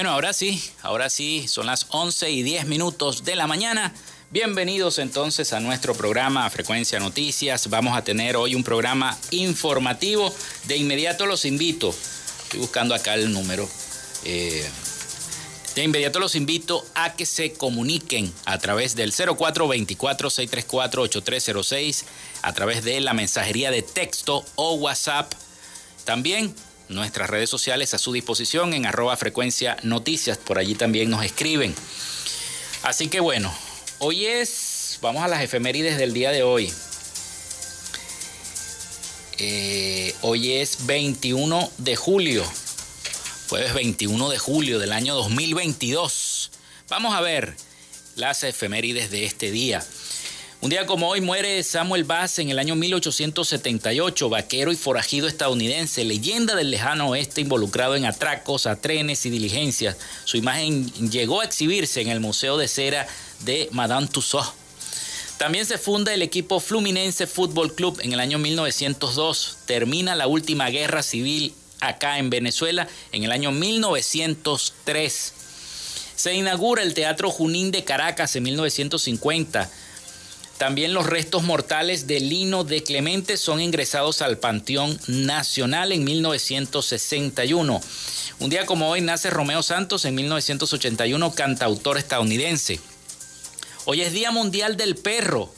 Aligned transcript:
Bueno, 0.00 0.12
ahora 0.12 0.32
sí, 0.32 0.64
ahora 0.80 1.10
sí, 1.10 1.46
son 1.46 1.66
las 1.66 1.84
11 1.90 2.30
y 2.30 2.42
10 2.42 2.64
minutos 2.64 3.22
de 3.22 3.36
la 3.36 3.46
mañana. 3.46 3.92
Bienvenidos 4.30 4.98
entonces 4.98 5.52
a 5.52 5.60
nuestro 5.60 5.94
programa 5.94 6.48
Frecuencia 6.48 6.98
Noticias. 6.98 7.68
Vamos 7.68 7.94
a 7.94 8.02
tener 8.02 8.34
hoy 8.34 8.54
un 8.54 8.64
programa 8.64 9.18
informativo. 9.30 10.34
De 10.64 10.78
inmediato 10.78 11.26
los 11.26 11.44
invito, 11.44 11.94
estoy 12.44 12.60
buscando 12.60 12.94
acá 12.94 13.12
el 13.12 13.30
número. 13.30 13.68
Eh, 14.24 14.66
de 15.74 15.84
inmediato 15.84 16.18
los 16.18 16.34
invito 16.34 16.82
a 16.94 17.12
que 17.12 17.26
se 17.26 17.52
comuniquen 17.52 18.32
a 18.46 18.56
través 18.56 18.96
del 18.96 19.12
0424-634-8306, 19.12 22.04
a 22.40 22.54
través 22.54 22.84
de 22.84 23.02
la 23.02 23.12
mensajería 23.12 23.70
de 23.70 23.82
texto 23.82 24.46
o 24.54 24.76
WhatsApp. 24.76 25.34
También 26.06 26.54
nuestras 26.90 27.30
redes 27.30 27.48
sociales 27.48 27.94
a 27.94 27.98
su 27.98 28.12
disposición 28.12 28.74
en 28.74 28.84
arroba 28.84 29.16
frecuencia 29.16 29.76
noticias. 29.82 30.38
Por 30.38 30.58
allí 30.58 30.74
también 30.74 31.08
nos 31.08 31.24
escriben. 31.24 31.74
Así 32.82 33.08
que 33.08 33.20
bueno, 33.20 33.52
hoy 33.98 34.26
es 34.26 34.98
vamos 35.00 35.22
a 35.22 35.28
las 35.28 35.42
efemérides 35.42 35.98
del 35.98 36.12
día 36.12 36.30
de 36.30 36.42
hoy. 36.42 36.72
Eh, 39.38 40.14
hoy 40.20 40.52
es 40.52 40.84
21 40.86 41.70
de 41.78 41.96
julio, 41.96 42.44
jueves 43.48 43.72
21 43.72 44.28
de 44.28 44.38
julio 44.38 44.78
del 44.78 44.92
año 44.92 45.14
2022. 45.14 46.50
Vamos 46.88 47.14
a 47.14 47.20
ver 47.20 47.56
las 48.16 48.44
efemérides 48.44 49.10
de 49.10 49.24
este 49.24 49.50
día. 49.50 49.82
Un 50.62 50.68
día 50.68 50.84
como 50.84 51.08
hoy 51.08 51.22
muere 51.22 51.62
Samuel 51.62 52.04
Bass 52.04 52.38
en 52.38 52.50
el 52.50 52.58
año 52.58 52.76
1878, 52.76 54.28
vaquero 54.28 54.70
y 54.70 54.76
forajido 54.76 55.26
estadounidense, 55.26 56.04
leyenda 56.04 56.54
del 56.54 56.70
lejano 56.70 57.08
oeste 57.08 57.40
involucrado 57.40 57.96
en 57.96 58.04
atracos, 58.04 58.66
a 58.66 58.76
trenes 58.76 59.24
y 59.24 59.30
diligencias. 59.30 59.96
Su 60.26 60.36
imagen 60.36 60.92
llegó 61.10 61.40
a 61.40 61.46
exhibirse 61.46 62.02
en 62.02 62.08
el 62.08 62.20
Museo 62.20 62.58
de 62.58 62.68
Cera 62.68 63.08
de 63.40 63.70
Madame 63.72 64.06
Tussauds. 64.08 64.52
También 65.38 65.64
se 65.64 65.78
funda 65.78 66.12
el 66.12 66.20
equipo 66.20 66.60
Fluminense 66.60 67.26
Fútbol 67.26 67.74
Club 67.74 67.98
en 68.02 68.12
el 68.12 68.20
año 68.20 68.38
1902. 68.38 69.60
Termina 69.64 70.14
la 70.14 70.26
última 70.26 70.68
guerra 70.68 71.02
civil 71.02 71.54
acá 71.80 72.18
en 72.18 72.28
Venezuela 72.28 72.86
en 73.12 73.24
el 73.24 73.32
año 73.32 73.50
1903. 73.50 75.32
Se 76.16 76.34
inaugura 76.34 76.82
el 76.82 76.92
Teatro 76.92 77.30
Junín 77.30 77.70
de 77.70 77.82
Caracas 77.82 78.36
en 78.36 78.42
1950. 78.42 79.70
También 80.60 80.92
los 80.92 81.06
restos 81.06 81.42
mortales 81.42 82.06
de 82.06 82.20
Lino 82.20 82.64
de 82.64 82.82
Clemente 82.82 83.38
son 83.38 83.62
ingresados 83.62 84.20
al 84.20 84.36
Panteón 84.36 85.00
Nacional 85.06 85.90
en 85.90 86.04
1961. 86.04 87.80
Un 88.40 88.50
día 88.50 88.66
como 88.66 88.90
hoy 88.90 89.00
nace 89.00 89.30
Romeo 89.30 89.62
Santos 89.62 90.04
en 90.04 90.14
1981, 90.16 91.34
cantautor 91.34 91.96
estadounidense. 91.96 92.78
Hoy 93.86 94.02
es 94.02 94.12
Día 94.12 94.32
Mundial 94.32 94.76
del 94.76 94.96
Perro 94.96 95.50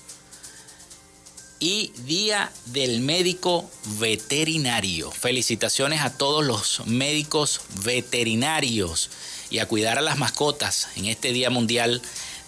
y 1.58 1.92
Día 2.06 2.52
del 2.66 3.00
Médico 3.00 3.68
Veterinario. 3.98 5.10
Felicitaciones 5.10 6.02
a 6.02 6.16
todos 6.16 6.44
los 6.44 6.86
médicos 6.86 7.60
veterinarios 7.84 9.10
y 9.50 9.58
a 9.58 9.66
cuidar 9.66 9.98
a 9.98 10.02
las 10.02 10.18
mascotas 10.18 10.90
en 10.94 11.06
este 11.06 11.32
Día 11.32 11.50
Mundial 11.50 12.00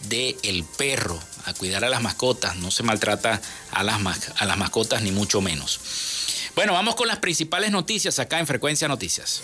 del 0.08 0.64
Perro 0.78 1.18
a 1.44 1.54
cuidar 1.54 1.84
a 1.84 1.88
las 1.88 2.02
mascotas, 2.02 2.56
no 2.56 2.70
se 2.70 2.82
maltrata 2.82 3.40
a 3.70 3.82
las, 3.82 4.00
a 4.36 4.44
las 4.44 4.56
mascotas 4.56 5.02
ni 5.02 5.12
mucho 5.12 5.40
menos. 5.40 5.80
Bueno, 6.54 6.72
vamos 6.72 6.94
con 6.94 7.08
las 7.08 7.18
principales 7.18 7.70
noticias 7.70 8.18
acá 8.18 8.38
en 8.38 8.46
Frecuencia 8.46 8.88
Noticias. 8.88 9.42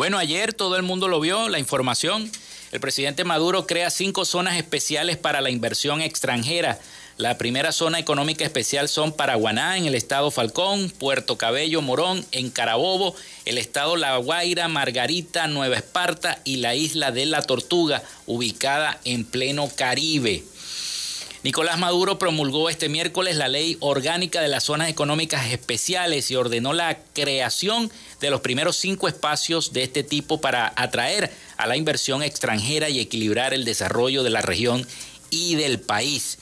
Bueno, 0.00 0.16
ayer 0.16 0.54
todo 0.54 0.76
el 0.76 0.82
mundo 0.82 1.08
lo 1.08 1.20
vio, 1.20 1.50
la 1.50 1.58
información 1.58 2.32
el 2.72 2.80
presidente 2.80 3.24
Maduro 3.24 3.66
crea 3.66 3.90
cinco 3.90 4.24
zonas 4.24 4.56
especiales 4.56 5.16
para 5.16 5.40
la 5.40 5.50
inversión 5.50 6.00
extranjera. 6.00 6.78
La 7.16 7.36
primera 7.36 7.72
zona 7.72 7.98
económica 7.98 8.44
especial 8.44 8.88
son 8.88 9.12
Paraguaná, 9.12 9.76
en 9.76 9.86
el 9.86 9.94
estado 9.94 10.30
Falcón, 10.30 10.88
Puerto 10.88 11.36
Cabello, 11.36 11.82
Morón, 11.82 12.24
en 12.30 12.48
Carabobo, 12.48 13.14
el 13.44 13.58
estado 13.58 13.96
La 13.96 14.16
Guaira, 14.16 14.68
Margarita, 14.68 15.46
Nueva 15.48 15.76
Esparta 15.76 16.40
y 16.44 16.56
la 16.58 16.74
isla 16.74 17.10
de 17.10 17.26
la 17.26 17.42
Tortuga, 17.42 18.02
ubicada 18.26 19.00
en 19.04 19.24
pleno 19.24 19.68
Caribe. 19.74 20.44
Nicolás 21.42 21.78
Maduro 21.78 22.18
promulgó 22.18 22.68
este 22.68 22.90
miércoles 22.90 23.34
la 23.34 23.48
ley 23.48 23.78
orgánica 23.80 24.42
de 24.42 24.48
las 24.48 24.64
zonas 24.64 24.90
económicas 24.90 25.50
especiales 25.50 26.30
y 26.30 26.36
ordenó 26.36 26.74
la 26.74 26.98
creación 27.14 27.90
de 28.20 28.28
los 28.28 28.42
primeros 28.42 28.76
cinco 28.76 29.08
espacios 29.08 29.72
de 29.72 29.82
este 29.82 30.02
tipo 30.02 30.42
para 30.42 30.70
atraer 30.76 31.32
a 31.56 31.66
la 31.66 31.78
inversión 31.78 32.22
extranjera 32.22 32.90
y 32.90 33.00
equilibrar 33.00 33.54
el 33.54 33.64
desarrollo 33.64 34.22
de 34.22 34.28
la 34.28 34.42
región 34.42 34.86
y 35.30 35.54
del 35.54 35.80
país. 35.80 36.36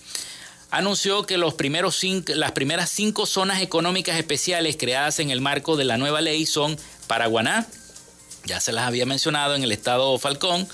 Anunció 0.71 1.25
que 1.27 1.39
los 1.39 1.55
primeros 1.55 2.03
las 2.27 2.51
primeras 2.51 2.91
cinco 2.91 3.25
zonas 3.25 3.63
económicas 3.63 4.19
especiales 4.19 4.77
creadas 4.77 5.21
en 5.21 5.31
el 5.31 5.41
marco 5.41 5.77
de 5.77 5.85
la 5.85 5.97
nueva 5.97 6.21
ley 6.21 6.45
son 6.45 6.77
Paraguaná, 7.07 7.69
ya 8.47 8.61
se 8.61 8.73
las 8.73 8.85
había 8.85 9.07
mencionado 9.07 9.55
en 9.55 9.63
el 9.63 9.71
estado 9.71 10.19
Falcón, 10.19 10.69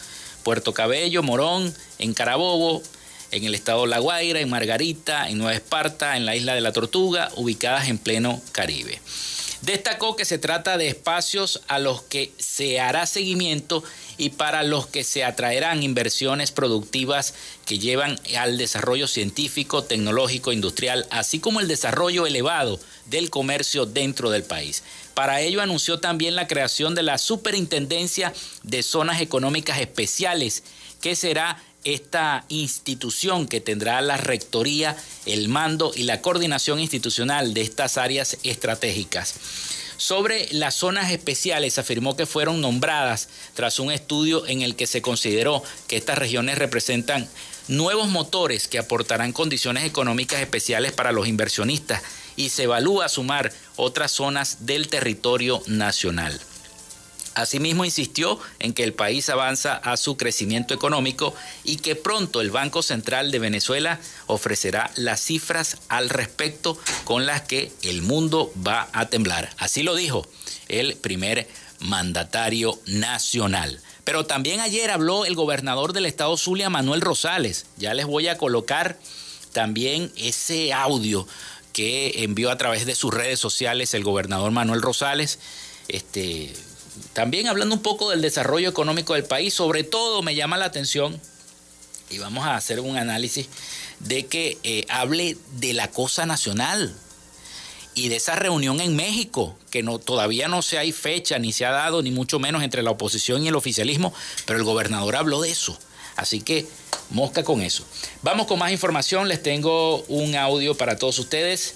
Puerto 0.45 0.73
Cabello, 0.73 1.23
Morón, 1.23 1.75
en 1.99 2.15
Carabobo, 2.15 2.83
en 3.31 3.45
el 3.45 3.55
estado 3.55 3.87
La 3.87 3.99
Guaira, 3.99 4.41
en 4.41 4.51
Margarita, 4.51 5.29
en 5.29 5.39
Nueva 5.39 5.55
Esparta, 5.55 6.17
en 6.17 6.27
la 6.27 6.37
isla 6.37 6.55
de 6.55 6.61
la 6.61 6.73
Tortuga, 6.73 7.31
ubicadas 7.37 7.89
en 7.89 7.99
pleno 7.99 8.41
Caribe. 8.53 9.01
Destacó 9.65 10.15
que 10.15 10.27
se 10.27 10.37
trata 10.37 10.77
de 10.77 10.89
espacios 10.89 11.63
a 11.69 11.79
los 11.79 12.03
que 12.03 12.33
se 12.37 12.81
hará 12.81 13.07
seguimiento 13.07 13.83
y 14.19 14.31
para 14.31 14.63
los 14.63 14.87
que 14.87 15.05
se 15.05 15.25
atraerán 15.25 15.83
inversiones 15.83 16.53
productivas 16.53 17.33
que 17.65 17.79
llevan 17.79 18.21
al 18.39 18.59
desarrollo 18.59 19.09
científico, 19.09 19.83
tecnológico, 19.83 20.53
industrial, 20.53 21.07
así 21.11 21.41
como 21.41 21.61
el 21.61 21.69
desarrollo 21.69 22.27
elevado 22.27 22.79
del 23.07 23.31
comercio 23.31 23.87
dentro 23.87 24.29
del 24.29 24.45
país. 24.45 24.83
Para 25.15 25.41
ello 25.41 25.63
anunció 25.63 25.99
también 25.99 26.37
la 26.37 26.47
creación 26.47 26.95
de 26.95 27.03
la 27.03 27.17
Superintendencia 27.17 28.35
de 28.65 28.83
Zonas 28.83 29.23
Económicas 29.23 29.81
Especiales, 29.81 30.63
que 31.01 31.17
será 31.17 31.63
esta 31.85 32.45
institución 32.49 33.47
que 33.47 33.61
tendrá 33.61 34.01
la 34.01 34.17
rectoría, 34.17 34.97
el 35.27 35.49
mando 35.49 35.93
y 35.95 36.05
la 36.05 36.21
coordinación 36.21 36.81
institucional 36.81 37.55
de 37.55 37.63
estas 37.63 37.99
áreas 37.99 38.39
estratégicas. 38.43 39.35
Sobre 39.97 40.49
las 40.53 40.75
zonas 40.75 41.13
especiales 41.13 41.79
afirmó 41.79 42.17
que 42.17 42.27
fueron 42.27 42.61
nombradas 42.61 43.29
tras 43.55 43.79
un 43.79 43.93
estudio 43.93 44.47
en 44.47 44.63
el 44.63 44.75
que 44.75 44.87
se 44.87 45.03
consideró 45.03 45.63
que 45.87 45.97
estas 45.97 46.19
regiones 46.19 46.59
representan 46.59 47.29
nuevos 47.69 48.09
motores 48.09 48.67
que 48.67 48.79
aportarán 48.79 49.33
condiciones 49.33 49.85
económicas 49.85 50.41
especiales 50.41 50.93
para 50.93 51.13
los 51.13 51.29
inversionistas 51.29 52.03
y 52.37 52.49
se 52.49 52.65
evalúa 52.65 53.09
sumar 53.09 53.53
otras 53.77 54.11
zonas 54.11 54.67
del 54.67 54.89
territorio 54.89 55.63
nacional. 55.67 56.41
Asimismo, 57.35 57.85
insistió 57.85 58.39
en 58.59 58.73
que 58.73 58.85
el 58.85 58.93
país 58.93 59.29
avanza 59.29 59.75
a 59.77 59.97
su 59.97 60.17
crecimiento 60.17 60.75
económico 60.75 61.35
y 61.65 61.77
que 61.77 61.97
pronto 61.97 62.41
el 62.41 62.51
Banco 62.51 62.83
Central 62.83 63.31
de 63.31 63.39
Venezuela 63.39 64.01
ofrecerá 64.27 64.91
las 64.97 65.21
cifras 65.21 65.79
al 65.89 66.11
respecto 66.11 66.79
con 67.05 67.27
las 67.27 67.43
que 67.43 67.73
el 67.83 68.03
mundo 68.03 68.53
va 68.67 68.89
a 68.93 69.07
temblar. 69.07 69.51
Así 69.59 69.83
lo 69.83 69.95
dijo 69.95 70.27
el 70.69 70.97
primer 70.97 71.49
mandatario 71.81 72.79
nacional. 72.87 73.81
Pero 74.05 74.27
también 74.27 74.61
ayer 74.61 74.91
habló 74.91 75.25
el 75.25 75.35
gobernador 75.35 75.93
del 75.93 76.07
estado 76.07 76.37
Zulia, 76.37 76.71
Manuel 76.71 77.01
Rosales. 77.01 77.67
Ya 77.77 77.95
les 77.95 78.07
voy 78.07 78.29
a 78.29 78.39
colocar 78.39 78.99
también 79.53 80.13
ese 80.17 80.73
audio 80.73 81.27
que 81.73 82.23
envió 82.23 82.51
a 82.51 82.59
través 82.59 82.87
de 82.87 82.95
sus 82.95 83.13
redes 83.13 83.41
sociales 83.41 83.95
el 83.95 84.05
gobernador 84.05 84.53
Manuel 84.53 84.83
Rosales. 84.83 85.39
Este, 85.89 86.53
también 87.13 87.49
hablando 87.49 87.75
un 87.75 87.83
poco 87.83 88.11
del 88.11 88.23
desarrollo 88.23 88.69
económico 88.69 89.15
del 89.15 89.25
país, 89.25 89.55
sobre 89.55 89.85
todo 89.85 90.23
me 90.23 90.35
llama 90.35 90.59
la 90.59 90.67
atención, 90.67 91.21
y 92.11 92.19
vamos 92.19 92.45
a 92.47 92.57
hacer 92.57 92.81
un 92.81 92.97
análisis, 92.97 93.49
de 94.01 94.27
que 94.27 94.59
eh, 94.63 94.85
hable 94.89 95.37
de 95.59 95.73
la 95.73 95.91
cosa 95.91 96.27
nacional 96.27 96.95
y 97.95 98.09
de 98.09 98.17
esa 98.17 98.35
reunión 98.35 98.81
en 98.81 98.97
México, 98.97 99.57
que 99.71 99.83
todavía 100.05 100.49
no 100.49 100.63
se 100.63 100.79
hay 100.79 100.93
fecha, 100.93 101.39
ni 101.39 101.53
se 101.53 101.65
ha 101.65 101.71
dado, 101.71 102.03
ni 102.03 102.11
mucho 102.11 102.39
menos 102.39 102.63
entre 102.63 102.83
la 102.83 102.91
oposición 102.91 103.45
y 103.45 103.49
el 103.49 103.55
oficialismo, 103.55 104.13
pero 104.47 104.59
el 104.59 104.65
gobernador 104.65 105.17
habló 105.17 105.41
de 105.41 105.51
eso. 105.51 105.79
Así 106.17 106.41
que 106.41 106.67
mosca 107.11 107.45
con 107.45 107.63
eso. 107.63 107.85
Vamos 108.23 108.47
con 108.47 108.59
más 108.59 108.73
información, 108.73 109.29
les 109.29 109.43
tengo 109.43 110.03
un 110.09 110.35
audio 110.35 110.77
para 110.77 110.97
todos 110.97 111.19
ustedes. 111.19 111.75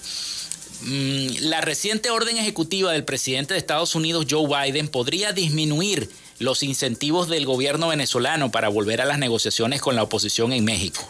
Mm, 0.81 1.27
la 1.41 1.61
reciente 1.61 2.09
orden 2.09 2.37
ejecutiva 2.37 2.91
del 2.91 3.03
presidente 3.03 3.53
de 3.53 3.59
Estados 3.59 3.95
Unidos, 3.95 4.25
Joe 4.29 4.47
Biden, 4.47 4.87
podría 4.87 5.33
disminuir 5.33 6.09
los 6.39 6.63
incentivos 6.63 7.27
del 7.27 7.45
gobierno 7.45 7.89
venezolano 7.89 8.49
para 8.49 8.69
volver 8.69 9.01
a 9.01 9.05
las 9.05 9.19
negociaciones 9.19 9.81
con 9.81 9.95
la 9.95 10.03
oposición 10.03 10.53
en 10.53 10.63
México. 10.63 11.05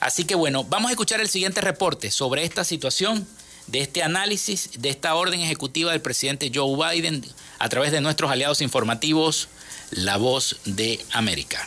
Así 0.00 0.24
que 0.24 0.34
bueno, 0.34 0.64
vamos 0.64 0.88
a 0.88 0.92
escuchar 0.92 1.20
el 1.20 1.28
siguiente 1.28 1.60
reporte 1.60 2.10
sobre 2.10 2.44
esta 2.44 2.64
situación, 2.64 3.26
de 3.66 3.80
este 3.80 4.02
análisis, 4.02 4.70
de 4.78 4.90
esta 4.90 5.14
orden 5.14 5.40
ejecutiva 5.40 5.90
del 5.90 6.00
presidente 6.00 6.52
Joe 6.54 6.76
Biden 6.76 7.24
a 7.58 7.68
través 7.68 7.92
de 7.92 8.00
nuestros 8.00 8.30
aliados 8.30 8.60
informativos, 8.60 9.48
La 9.90 10.16
Voz 10.16 10.58
de 10.64 11.04
América. 11.12 11.66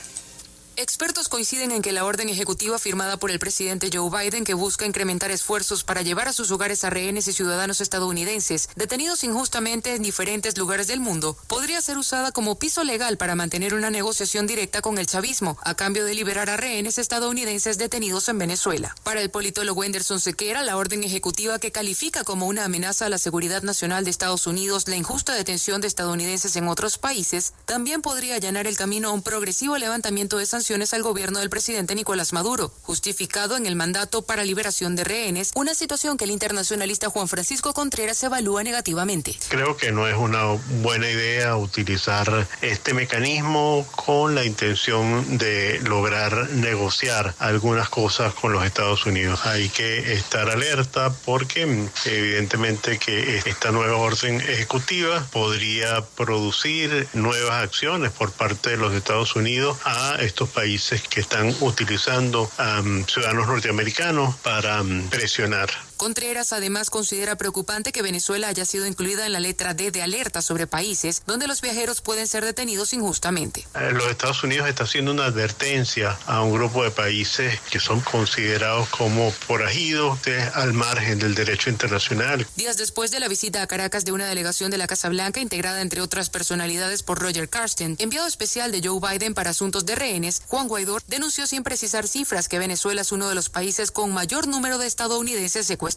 Expertos 0.82 1.28
coinciden 1.28 1.72
en 1.72 1.82
que 1.82 1.92
la 1.92 2.06
orden 2.06 2.30
ejecutiva 2.30 2.80
firmada 2.80 3.18
por 3.18 3.32
el 3.32 3.38
presidente 3.38 3.90
Joe 3.92 4.10
Biden, 4.10 4.46
que 4.46 4.54
busca 4.54 4.86
incrementar 4.86 5.30
esfuerzos 5.30 5.84
para 5.84 6.04
llevar 6.04 6.30
a 6.30 6.34
sus 6.34 6.52
hogares 6.52 6.86
a 6.86 6.90
rehenes 6.90 7.28
y 7.28 7.34
ciudadanos 7.34 7.82
estadounidenses 7.82 8.70
detenidos 8.78 9.26
injustamente 9.26 9.94
en 9.94 10.04
diferentes 10.04 10.58
lugares 10.58 10.88
del 10.88 11.02
mundo, 11.02 11.36
podría 11.48 11.82
ser 11.82 11.98
usada 11.98 12.32
como 12.32 12.58
piso 12.58 12.86
legal 12.86 13.18
para 13.18 13.36
mantener 13.36 13.74
una 13.74 13.90
negociación 13.90 14.48
directa 14.48 14.82
con 14.82 14.98
el 14.98 15.06
chavismo, 15.06 15.58
a 15.64 15.76
cambio 15.76 16.06
de 16.06 16.16
liberar 16.16 16.50
a 16.50 16.56
rehenes 16.56 16.98
estadounidenses 16.98 17.78
detenidos 17.78 18.30
en 18.30 18.38
Venezuela. 18.38 18.96
Para 19.04 19.20
el 19.20 19.30
politólogo 19.30 19.84
Anderson 19.84 20.22
Sequera, 20.22 20.64
la 20.64 20.78
orden 20.78 21.04
ejecutiva 21.04 21.60
que 21.60 21.74
califica 21.74 22.24
como 22.24 22.48
una 22.48 22.64
amenaza 22.64 23.08
a 23.08 23.10
la 23.10 23.18
seguridad 23.18 23.64
nacional 23.64 24.06
de 24.06 24.12
Estados 24.12 24.48
Unidos 24.48 24.88
la 24.88 24.96
injusta 24.96 25.34
detención 25.34 25.82
de 25.82 25.90
estadounidenses 25.90 26.56
en 26.56 26.70
otros 26.70 26.98
países, 26.98 27.52
también 27.66 28.02
podría 28.02 28.36
allanar 28.36 28.66
el 28.66 28.78
camino 28.78 29.10
a 29.10 29.12
un 29.12 29.24
progresivo 29.24 29.78
levantamiento 29.78 30.38
de 30.38 30.46
sanciones 30.46 30.69
al 30.70 31.02
gobierno 31.02 31.40
del 31.40 31.50
presidente 31.50 31.96
Nicolás 31.96 32.32
Maduro, 32.32 32.72
justificado 32.84 33.58
en 33.58 33.66
el 33.66 33.76
mandato 33.76 34.22
para 34.22 34.44
liberación 34.44 34.96
de 34.96 35.04
rehenes, 35.04 35.52
una 35.56 35.74
situación 35.74 36.16
que 36.16 36.26
el 36.26 36.32
internacionalista 36.32 37.10
Juan 37.10 37.28
Francisco 37.28 37.74
Contreras 37.74 38.22
evalúa 38.22 38.62
negativamente. 38.62 39.36
Creo 39.48 39.76
que 39.78 39.92
no 39.92 40.08
es 40.08 40.16
una 40.16 40.44
buena 40.84 41.10
idea 41.10 41.58
utilizar 41.58 42.48
este 42.62 42.94
mecanismo 42.94 43.84
con 43.96 44.36
la 44.36 44.46
intención 44.46 45.40
de 45.40 45.80
lograr 45.86 46.52
negociar 46.52 47.34
algunas 47.40 47.90
cosas 47.90 48.36
con 48.36 48.54
los 48.54 48.64
Estados 48.64 49.08
Unidos. 49.08 49.48
Hay 49.48 49.70
que 49.70 50.14
estar 50.14 50.52
alerta 50.52 51.12
porque 51.26 51.64
evidentemente 52.06 53.00
que 53.00 53.40
esta 53.40 53.72
nueva 53.72 53.98
orden 53.98 54.40
ejecutiva 54.40 55.26
podría 55.32 56.06
producir 56.16 57.08
nuevas 57.14 57.64
acciones 57.64 58.12
por 58.12 58.32
parte 58.32 58.70
de 58.70 58.78
los 58.78 58.94
Estados 58.94 59.36
Unidos 59.36 59.80
a 59.84 60.18
estos 60.20 60.48
países 60.48 60.59
países 60.60 61.02
que 61.04 61.22
están 61.22 61.56
utilizando 61.62 62.52
a 62.58 62.84
ciudadanos 63.08 63.48
norteamericanos 63.48 64.36
para 64.44 64.84
presionar 65.10 65.70
Contreras 66.00 66.54
además 66.54 66.90
considera 66.90 67.36
preocupante 67.36 67.92
que 67.92 68.02
Venezuela 68.02 68.48
haya 68.48 68.64
sido 68.64 68.86
incluida 68.86 69.26
en 69.26 69.34
la 69.34 69.42
letra 69.42 69.74
D 69.74 69.92
de 69.92 70.02
alerta 70.02 70.42
sobre 70.42 70.66
países 70.66 71.24
donde 71.28 71.46
los 71.46 71.60
viajeros 71.60 72.00
pueden 72.00 72.26
ser 72.26 72.46
detenidos 72.46 72.94
injustamente. 72.94 73.68
Eh, 73.76 73.92
los 73.92 74.08
Estados 74.08 74.42
Unidos 74.46 74.70
está 74.70 74.86
haciendo 74.86 75.12
una 75.12 75.26
advertencia 75.26 76.18
a 76.26 76.42
un 76.42 76.54
grupo 76.54 76.86
de 76.86 76.92
países 76.92 77.60
que 77.70 77.82
son 77.82 78.00
considerados 78.00 78.88
como 78.88 79.30
forajidos 79.30 80.20
al 80.54 80.72
margen 80.72 81.20
del 81.20 81.36
derecho 81.36 81.70
internacional. 81.70 82.48
Días 82.56 82.78
después 82.78 83.12
de 83.12 83.20
la 83.20 83.28
visita 83.28 83.62
a 83.62 83.68
Caracas 83.68 84.06
de 84.06 84.14
una 84.14 84.26
delegación 84.26 84.72
de 84.72 84.78
la 84.78 84.88
Casa 84.88 85.10
Blanca 85.10 85.42
integrada 85.42 85.82
entre 85.82 86.00
otras 86.00 86.30
personalidades 86.30 87.04
por 87.04 87.20
Roger 87.20 87.50
Karsten, 87.50 87.98
enviado 88.00 88.26
especial 88.26 88.72
de 88.72 88.82
Joe 88.82 89.02
Biden 89.02 89.34
para 89.34 89.50
asuntos 89.50 89.86
de 89.86 89.96
rehenes, 89.96 90.44
Juan 90.48 90.70
Guaidó 90.70 91.00
denunció 91.08 91.46
sin 91.46 91.64
precisar 91.64 92.08
cifras 92.08 92.48
que 92.48 92.58
Venezuela 92.58 93.02
es 93.02 93.12
uno 93.12 93.28
de 93.28 93.36
los 93.36 93.50
países 93.50 93.92
con 93.92 94.14
mayor 94.14 94.48
número 94.48 94.78
de 94.78 94.88
estadounidenses 94.88 95.68
secuestrados 95.68 95.89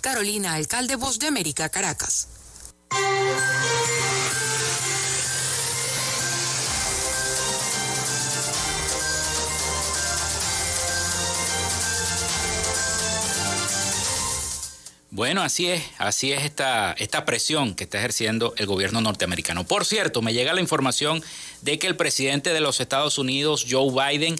Carolina, 0.00 0.54
alcalde 0.54 0.96
Voz 0.96 1.18
de 1.18 1.26
América, 1.26 1.68
Caracas. 1.68 2.28
Bueno, 15.10 15.42
así 15.42 15.68
es, 15.68 15.82
así 15.98 16.32
es 16.32 16.44
esta, 16.44 16.92
esta 16.92 17.24
presión 17.24 17.74
que 17.74 17.82
está 17.82 17.98
ejerciendo 17.98 18.54
el 18.56 18.66
gobierno 18.66 19.00
norteamericano. 19.00 19.64
Por 19.64 19.84
cierto, 19.84 20.22
me 20.22 20.32
llega 20.32 20.52
la 20.52 20.60
información 20.60 21.24
de 21.62 21.78
que 21.80 21.88
el 21.88 21.96
presidente 21.96 22.52
de 22.52 22.60
los 22.60 22.78
Estados 22.78 23.18
Unidos, 23.18 23.66
Joe 23.68 23.90
Biden, 23.90 24.36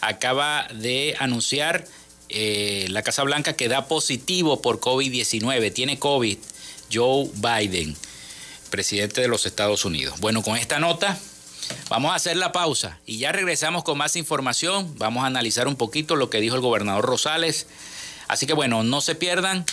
acaba 0.00 0.68
de 0.74 1.16
anunciar 1.18 1.86
eh, 2.28 2.86
la 2.90 3.02
Casa 3.02 3.22
Blanca 3.22 3.54
que 3.54 3.68
da 3.68 3.86
positivo 3.88 4.62
por 4.62 4.80
COVID-19, 4.80 5.72
tiene 5.72 5.98
COVID, 5.98 6.38
Joe 6.92 7.28
Biden, 7.34 7.96
presidente 8.70 9.20
de 9.20 9.28
los 9.28 9.46
Estados 9.46 9.84
Unidos. 9.84 10.20
Bueno, 10.20 10.42
con 10.42 10.56
esta 10.56 10.78
nota 10.78 11.18
vamos 11.88 12.12
a 12.12 12.16
hacer 12.16 12.36
la 12.36 12.52
pausa 12.52 12.98
y 13.06 13.18
ya 13.18 13.32
regresamos 13.32 13.84
con 13.84 13.98
más 13.98 14.16
información. 14.16 14.94
Vamos 14.98 15.24
a 15.24 15.26
analizar 15.26 15.68
un 15.68 15.76
poquito 15.76 16.16
lo 16.16 16.30
que 16.30 16.40
dijo 16.40 16.54
el 16.54 16.60
gobernador 16.60 17.04
Rosales. 17.04 17.66
Así 18.28 18.46
que 18.46 18.54
bueno, 18.54 18.82
no 18.82 19.00
se 19.00 19.14
pierdan 19.14 19.64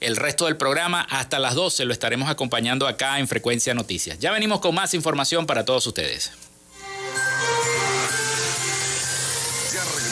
el 0.00 0.16
resto 0.16 0.46
del 0.46 0.56
programa. 0.56 1.02
Hasta 1.10 1.38
las 1.38 1.54
12 1.54 1.84
lo 1.84 1.92
estaremos 1.92 2.28
acompañando 2.30 2.88
acá 2.88 3.18
en 3.18 3.28
Frecuencia 3.28 3.74
Noticias. 3.74 4.18
Ya 4.18 4.32
venimos 4.32 4.60
con 4.60 4.74
más 4.74 4.94
información 4.94 5.46
para 5.46 5.64
todos 5.64 5.86
ustedes. 5.86 6.32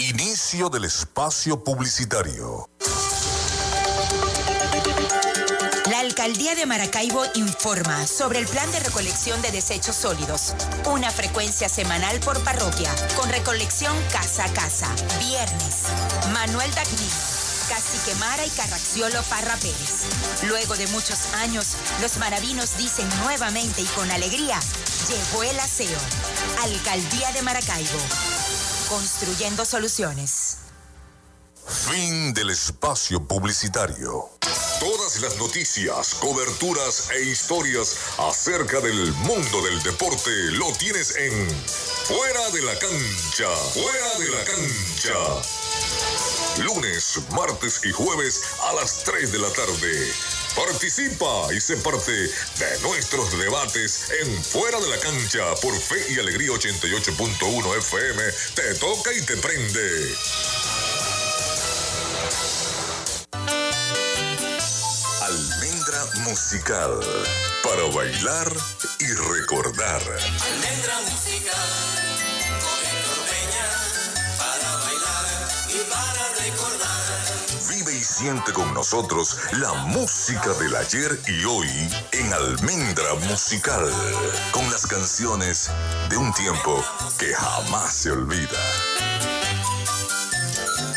Inicio 0.00 0.70
del 0.70 0.86
espacio 0.86 1.62
publicitario. 1.62 2.70
La 5.90 6.00
Alcaldía 6.00 6.54
de 6.54 6.64
Maracaibo 6.64 7.22
informa 7.34 8.06
sobre 8.06 8.38
el 8.38 8.46
plan 8.46 8.72
de 8.72 8.80
recolección 8.80 9.42
de 9.42 9.50
desechos 9.50 9.94
sólidos. 9.94 10.54
Una 10.90 11.10
frecuencia 11.10 11.68
semanal 11.68 12.18
por 12.20 12.42
parroquia, 12.44 12.90
con 13.14 13.28
recolección 13.28 13.94
casa 14.10 14.46
a 14.46 14.52
casa. 14.54 14.88
Viernes. 15.18 15.82
Manuel 16.32 16.70
Dagnino. 16.74 17.14
Cacique 17.68 18.14
Mara 18.14 18.46
y 18.46 18.50
Carracciolo 18.50 19.22
Parra 19.24 19.56
Pérez. 19.56 20.06
Luego 20.48 20.76
de 20.76 20.86
muchos 20.86 21.34
años, 21.34 21.76
los 22.00 22.16
maravinos 22.16 22.78
dicen 22.78 23.06
nuevamente 23.22 23.82
y 23.82 23.86
con 23.94 24.10
alegría, 24.10 24.58
llegó 25.10 25.42
el 25.42 25.60
aseo. 25.60 25.98
Alcaldía 26.62 27.32
de 27.32 27.42
Maracaibo 27.42 27.98
construyendo 28.90 29.64
soluciones. 29.64 30.58
Fin 31.64 32.34
del 32.34 32.50
espacio 32.50 33.24
publicitario. 33.24 34.28
Todas 34.80 35.20
las 35.20 35.36
noticias, 35.36 36.14
coberturas 36.14 37.08
e 37.10 37.22
historias 37.22 37.96
acerca 38.18 38.80
del 38.80 39.12
mundo 39.12 39.62
del 39.62 39.80
deporte 39.84 40.30
lo 40.52 40.72
tienes 40.72 41.14
en 41.16 41.48
Fuera 42.08 42.50
de 42.50 42.62
la 42.62 42.76
cancha. 42.80 43.48
Fuera 43.72 44.18
de 44.18 44.28
la 44.28 44.44
cancha. 44.44 45.14
Lunes, 46.64 47.20
martes 47.30 47.80
y 47.84 47.92
jueves 47.92 48.42
a 48.64 48.72
las 48.72 49.04
3 49.04 49.30
de 49.30 49.38
la 49.38 49.52
tarde 49.52 50.12
Participa 50.56 51.52
y 51.54 51.60
sé 51.60 51.76
parte 51.76 52.12
de 52.12 52.80
nuestros 52.82 53.38
debates 53.38 54.10
en 54.20 54.44
Fuera 54.44 54.80
de 54.80 54.88
la 54.88 54.98
Cancha 54.98 55.54
por 55.62 55.78
Fe 55.78 56.12
y 56.12 56.18
Alegría 56.18 56.50
88.1 56.50 57.78
FM. 57.78 58.22
Te 58.54 58.74
toca 58.74 59.12
y 59.12 59.20
te 59.22 59.36
prende. 59.36 60.14
Almendra 65.22 66.06
musical 66.24 67.00
para 67.62 67.84
bailar 67.94 68.52
y 68.98 69.06
recordar. 69.06 70.02
Almendra 70.02 71.00
musical 71.02 71.54
para 74.38 74.76
bailar 74.76 75.48
y 75.68 75.78
para 75.90 76.34
recordar 76.44 77.49
siente 78.04 78.52
con 78.52 78.72
nosotros 78.72 79.36
la 79.52 79.72
música 79.74 80.52
del 80.54 80.74
ayer 80.76 81.20
y 81.28 81.44
hoy 81.44 81.68
en 82.12 82.32
Almendra 82.32 83.14
Musical, 83.28 83.90
con 84.52 84.68
las 84.70 84.86
canciones 84.86 85.70
de 86.08 86.16
un 86.16 86.32
tiempo 86.32 86.82
que 87.18 87.34
jamás 87.34 87.92
se 87.92 88.10
olvida. 88.10 88.58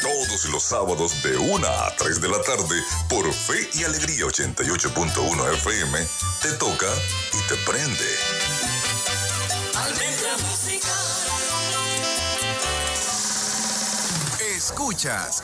Todos 0.02 0.46
los 0.46 0.64
sábados 0.64 1.22
de 1.24 1.38
1 1.38 1.68
a 1.68 1.96
3 1.98 2.22
de 2.22 2.30
la 2.30 2.42
tarde 2.42 2.84
por 3.10 3.32
Fe 3.34 3.70
y 3.74 3.84
Alegría 3.84 4.26
88.1 4.26 5.54
FM, 5.56 6.08
te 6.42 6.52
toca 6.54 6.88
y 7.34 7.48
te 7.48 7.56
prende. 7.70 8.16
Almendra 9.76 10.38
Musical. 10.50 10.94
Escuchas 14.56 15.44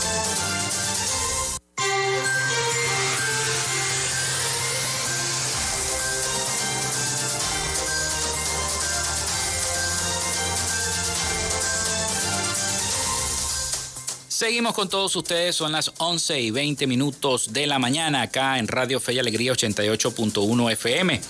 Seguimos 14.41 14.73
con 14.73 14.89
todos 14.89 15.15
ustedes, 15.15 15.55
son 15.55 15.71
las 15.71 15.91
11 15.99 16.41
y 16.41 16.49
20 16.49 16.87
minutos 16.87 17.53
de 17.53 17.67
la 17.67 17.77
mañana 17.77 18.23
acá 18.23 18.57
en 18.57 18.67
Radio 18.67 18.99
Fe 18.99 19.13
y 19.13 19.19
Alegría 19.19 19.53
88.1 19.53 20.71
FM. 20.71 21.21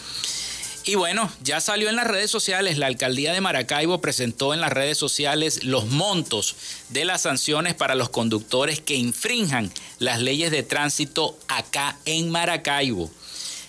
Y 0.86 0.96
bueno, 0.96 1.30
ya 1.44 1.60
salió 1.60 1.90
en 1.90 1.98
las 1.98 2.08
redes 2.08 2.32
sociales, 2.32 2.78
la 2.78 2.88
alcaldía 2.88 3.34
de 3.34 3.42
Maracaibo 3.42 4.00
presentó 4.00 4.54
en 4.54 4.62
las 4.62 4.72
redes 4.72 4.98
sociales 4.98 5.66
los 5.66 5.88
montos 5.88 6.56
de 6.88 7.04
las 7.04 7.24
sanciones 7.24 7.74
para 7.74 7.96
los 7.96 8.08
conductores 8.08 8.80
que 8.80 8.96
infrinjan 8.96 9.74
las 10.00 10.22
leyes 10.22 10.50
de 10.50 10.64
tránsito 10.64 11.38
acá 11.50 11.98
en 12.06 12.30
Maracaibo. 12.30 13.12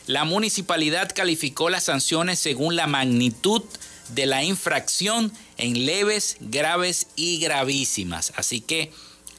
La 0.06 0.22
municipalidad 0.22 1.10
calificó 1.12 1.68
las 1.68 1.82
sanciones 1.82 2.38
según 2.38 2.76
la 2.76 2.86
magnitud 2.86 3.64
de 4.10 4.26
la 4.26 4.44
infracción 4.44 5.32
en 5.56 5.84
leves, 5.84 6.36
graves 6.38 7.08
y 7.16 7.40
gravísimas. 7.40 8.32
Así 8.36 8.60
que 8.60 8.92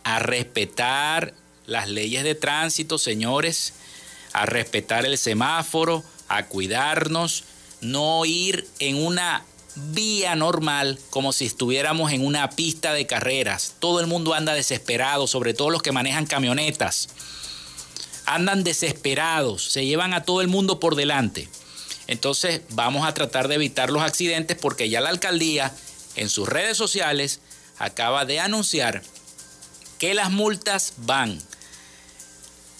a 0.04 0.20
respetar 0.20 1.34
las 1.66 1.88
leyes 1.88 2.24
de 2.24 2.36
tránsito, 2.36 2.98
señores, 2.98 3.74
a 4.34 4.46
respetar 4.46 5.06
el 5.06 5.18
semáforo, 5.18 6.04
a 6.28 6.46
cuidarnos, 6.48 7.46
no 7.82 8.26
ir 8.26 8.68
en 8.80 9.04
una 9.04 9.46
vía 9.76 10.36
normal 10.36 11.00
como 11.10 11.34
si 11.34 11.46
estuviéramos 11.46 12.12
en 12.12 12.26
una 12.26 12.50
pista 12.50 12.94
de 12.94 13.06
carreras. 13.06 13.76
Todo 13.80 14.00
el 14.00 14.08
mundo 14.08 14.34
anda 14.34 14.54
desesperado, 14.54 15.28
sobre 15.28 15.54
todo 15.54 15.70
los 15.70 15.82
que 15.82 15.92
manejan 15.92 16.26
camionetas. 16.26 17.10
Andan 18.26 18.64
desesperados, 18.64 19.64
se 19.64 19.86
llevan 19.86 20.14
a 20.14 20.24
todo 20.24 20.42
el 20.42 20.48
mundo 20.48 20.80
por 20.80 20.96
delante. 20.96 21.50
Entonces 22.08 22.62
vamos 22.70 23.08
a 23.08 23.14
tratar 23.14 23.48
de 23.48 23.56
evitar 23.56 23.90
los 23.90 24.04
accidentes 24.04 24.58
porque 24.60 24.90
ya 24.90 25.02
la 25.02 25.10
alcaldía 25.10 25.74
en 26.16 26.30
sus 26.30 26.48
redes 26.48 26.78
sociales 26.78 27.40
acaba 27.80 28.26
de 28.26 28.40
anunciar 28.40 29.02
que 29.98 30.14
las 30.14 30.32
multas 30.32 30.94
van 30.98 31.42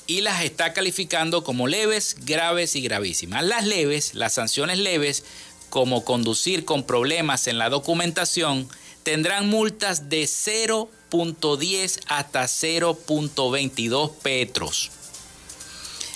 y 0.08 0.22
las 0.22 0.44
está 0.44 0.74
calificando 0.74 1.44
como 1.44 1.68
leves, 1.68 2.18
graves 2.22 2.76
y 2.76 2.82
gravísimas. 2.82 3.44
Las 3.44 3.66
leves, 3.66 4.14
las 4.16 4.34
sanciones 4.34 4.80
leves, 4.80 5.24
como 5.70 6.04
conducir 6.06 6.66
con 6.66 6.84
problemas 6.84 7.48
en 7.48 7.58
la 7.58 7.70
documentación, 7.70 8.68
tendrán 9.04 9.50
multas 9.50 10.10
de 10.10 10.24
0.10 10.24 12.00
hasta 12.08 12.44
0.22 12.44 14.12
petros. 14.22 14.92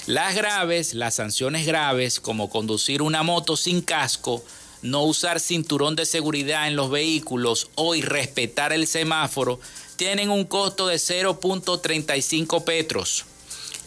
Las 0.05 0.35
graves, 0.35 0.93
las 0.93 1.15
sanciones 1.15 1.65
graves, 1.65 2.19
como 2.19 2.49
conducir 2.49 3.01
una 3.01 3.23
moto 3.23 3.57
sin 3.57 3.81
casco, 3.81 4.43
no 4.81 5.03
usar 5.03 5.39
cinturón 5.39 5.95
de 5.95 6.05
seguridad 6.05 6.67
en 6.67 6.75
los 6.75 6.89
vehículos 6.89 7.69
o 7.75 7.93
irrespetar 7.93 8.71
el 8.71 8.87
semáforo, 8.87 9.59
tienen 9.97 10.29
un 10.29 10.45
costo 10.45 10.87
de 10.87 10.95
0.35 10.95 12.63
petros. 12.63 13.25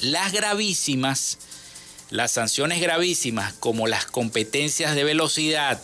Las 0.01 0.33
gravísimas, 0.33 1.39
las 2.11 2.33
sanciones 2.33 2.81
gravísimas 2.81 3.55
como 3.55 3.87
las 3.87 4.05
competencias 4.07 4.95
de 4.95 5.05
velocidad 5.05 5.81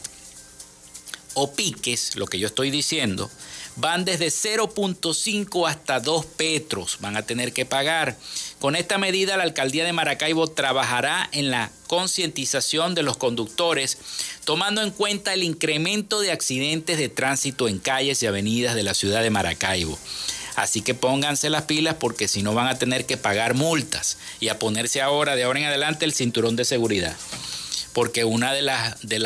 o 1.34 1.52
piques, 1.52 2.16
lo 2.16 2.26
que 2.26 2.38
yo 2.38 2.48
estoy 2.48 2.70
diciendo, 2.70 3.30
van 3.76 4.04
desde 4.04 4.28
0.5 4.28 5.68
hasta 5.68 6.00
2 6.00 6.26
petros, 6.26 6.98
van 7.00 7.16
a 7.16 7.22
tener 7.22 7.52
que 7.52 7.64
pagar. 7.64 8.16
Con 8.60 8.74
esta 8.74 8.96
medida, 8.96 9.36
la 9.36 9.42
alcaldía 9.42 9.84
de 9.84 9.92
Maracaibo 9.92 10.46
trabajará 10.48 11.28
en 11.32 11.50
la 11.50 11.70
concientización 11.88 12.94
de 12.94 13.02
los 13.02 13.18
conductores, 13.18 13.98
tomando 14.44 14.82
en 14.82 14.90
cuenta 14.90 15.34
el 15.34 15.42
incremento 15.42 16.20
de 16.20 16.32
accidentes 16.32 16.96
de 16.96 17.10
tránsito 17.10 17.68
en 17.68 17.78
calles 17.78 18.22
y 18.22 18.26
avenidas 18.26 18.74
de 18.74 18.82
la 18.82 18.94
ciudad 18.94 19.22
de 19.22 19.30
Maracaibo. 19.30 19.98
Así 20.56 20.80
que 20.80 20.94
pónganse 20.94 21.50
las 21.50 21.64
pilas 21.64 21.96
porque 22.00 22.28
si 22.28 22.42
no 22.42 22.54
van 22.54 22.66
a 22.66 22.78
tener 22.78 23.04
que 23.04 23.18
pagar 23.18 23.52
multas 23.52 24.16
y 24.40 24.48
a 24.48 24.58
ponerse 24.58 25.02
ahora, 25.02 25.36
de 25.36 25.44
ahora 25.44 25.60
en 25.60 25.66
adelante, 25.66 26.06
el 26.06 26.14
cinturón 26.14 26.56
de 26.56 26.64
seguridad. 26.64 27.14
Porque 27.92 28.24
una 28.24 28.54
de 28.54 28.62
las, 28.62 29.00
de, 29.02 29.22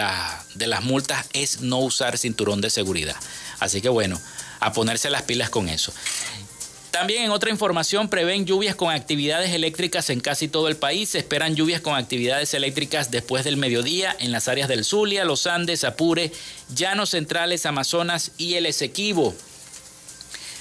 de 0.54 0.66
las 0.66 0.82
multas 0.82 1.26
es 1.32 1.60
no 1.60 1.78
usar 1.78 2.18
cinturón 2.18 2.60
de 2.60 2.70
seguridad. 2.70 3.16
Así 3.60 3.80
que 3.80 3.88
bueno, 3.88 4.20
a 4.58 4.72
ponerse 4.72 5.08
las 5.08 5.22
pilas 5.22 5.50
con 5.50 5.68
eso. 5.68 5.92
También 7.00 7.22
en 7.22 7.30
otra 7.30 7.48
información 7.48 8.10
prevén 8.10 8.44
lluvias 8.44 8.74
con 8.74 8.92
actividades 8.92 9.54
eléctricas 9.54 10.10
en 10.10 10.20
casi 10.20 10.48
todo 10.48 10.68
el 10.68 10.76
país. 10.76 11.08
Se 11.08 11.18
esperan 11.18 11.56
lluvias 11.56 11.80
con 11.80 11.94
actividades 11.94 12.52
eléctricas 12.52 13.10
después 13.10 13.42
del 13.42 13.56
mediodía 13.56 14.14
en 14.20 14.32
las 14.32 14.48
áreas 14.48 14.68
del 14.68 14.84
Zulia, 14.84 15.24
Los 15.24 15.46
Andes, 15.46 15.84
Apure, 15.84 16.30
Llanos 16.74 17.08
Centrales, 17.08 17.64
Amazonas 17.64 18.32
y 18.36 18.56
el 18.56 18.66
Esequibo. 18.66 19.34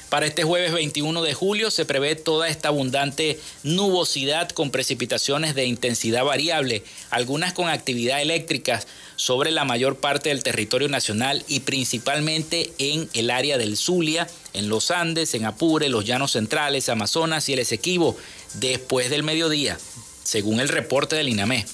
Para 0.07 0.27
este 0.27 0.43
jueves 0.43 0.71
21 0.71 1.21
de 1.23 1.33
julio 1.33 1.69
se 1.71 1.83
prevé 1.85 2.15
toda 2.15 2.47
esta 2.47 2.69
abundante 2.69 3.37
nubosidad 3.63 4.49
con 4.49 4.71
precipitaciones 4.71 5.55
de 5.55 5.65
intensidad 5.65 6.23
variable, 6.23 6.83
algunas 7.09 7.51
con 7.51 7.67
actividad 7.67 8.21
eléctrica 8.21 8.81
sobre 9.19 9.51
la 9.51 9.65
mayor 9.65 9.97
parte 9.97 10.29
del 10.29 10.43
territorio 10.43 10.87
nacional 10.87 11.43
y 11.49 11.59
principalmente 11.59 12.71
en 12.77 13.09
el 13.13 13.31
área 13.31 13.57
del 13.57 13.75
Zulia, 13.75 14.29
en 14.53 14.69
los 14.69 14.91
Andes, 14.91 15.33
en 15.33 15.43
Apure, 15.43 15.89
los 15.89 16.05
Llanos 16.05 16.31
Centrales, 16.31 16.87
Amazonas 16.87 17.49
y 17.49 17.53
el 17.53 17.59
Esequibo, 17.59 18.15
después 18.53 19.09
del 19.09 19.23
mediodía, 19.23 19.77
según 20.23 20.61
el 20.61 20.69
reporte 20.69 21.17
del 21.17 21.27
INAMED. 21.27 21.65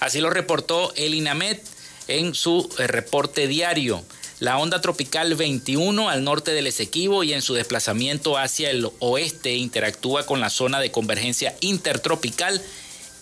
Así 0.00 0.20
lo 0.20 0.28
reportó 0.28 0.92
el 0.94 1.14
INAMED 1.14 1.56
en 2.06 2.34
su 2.34 2.68
eh, 2.78 2.86
reporte 2.86 3.48
diario 3.48 4.04
la 4.40 4.58
onda 4.58 4.80
tropical 4.80 5.34
21 5.36 6.10
al 6.10 6.22
norte 6.22 6.52
del 6.52 6.66
Esequibo 6.66 7.24
y 7.24 7.32
en 7.32 7.40
su 7.40 7.54
desplazamiento 7.54 8.36
hacia 8.36 8.68
el 8.68 8.90
oeste 8.98 9.54
interactúa 9.54 10.26
con 10.26 10.40
la 10.40 10.50
zona 10.50 10.80
de 10.80 10.90
convergencia 10.90 11.56
intertropical 11.60 12.60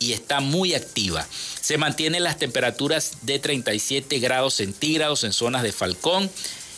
y 0.03 0.13
está 0.13 0.41
muy 0.41 0.75
activa. 0.75 1.27
Se 1.61 1.79
mantienen 1.79 2.25
las 2.25 2.39
temperaturas 2.39 3.13
de 3.23 3.39
37 3.39 4.19
grados 4.19 4.55
centígrados 4.55 5.23
en 5.25 5.33
zonas 5.33 5.63
de 5.63 5.73
Falcón, 5.73 6.31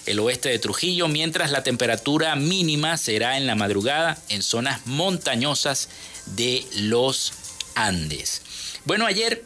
el 0.07 0.19
oeste 0.21 0.51
de 0.51 0.59
Trujillo, 0.59 1.09
mientras 1.09 1.51
la 1.51 1.63
temperatura 1.63 2.37
mínima 2.37 2.99
será 2.99 3.39
en 3.39 3.47
la 3.47 3.55
madrugada 3.55 4.19
en 4.29 4.43
zonas 4.43 4.87
montañosas 4.87 5.89
de 6.27 6.67
los 6.77 7.33
Andes. 7.75 8.43
Bueno, 8.85 9.07
ayer 9.07 9.43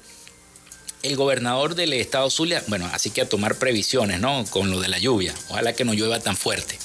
el 1.02 1.14
gobernador 1.14 1.76
del 1.76 1.92
estado 1.92 2.28
Zulia, 2.28 2.64
bueno, 2.66 2.90
así 2.92 3.10
que 3.10 3.20
a 3.20 3.28
tomar 3.28 3.56
previsiones, 3.58 4.18
¿no? 4.18 4.44
Con 4.50 4.72
lo 4.72 4.80
de 4.80 4.88
la 4.88 4.98
lluvia. 4.98 5.32
Ojalá 5.48 5.72
que 5.74 5.84
no 5.84 5.94
llueva 5.94 6.18
tan 6.18 6.36
fuerte. 6.36 6.76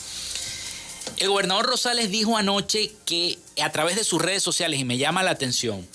El 1.17 1.29
gobernador 1.29 1.65
Rosales 1.65 2.11
dijo 2.11 2.37
anoche 2.37 2.91
que 3.05 3.39
a 3.61 3.71
través 3.71 3.95
de 3.95 4.03
sus 4.03 4.21
redes 4.21 4.43
sociales, 4.43 4.79
y 4.79 4.85
me 4.85 4.97
llama 4.97 5.23
la 5.23 5.31
atención, 5.31 5.87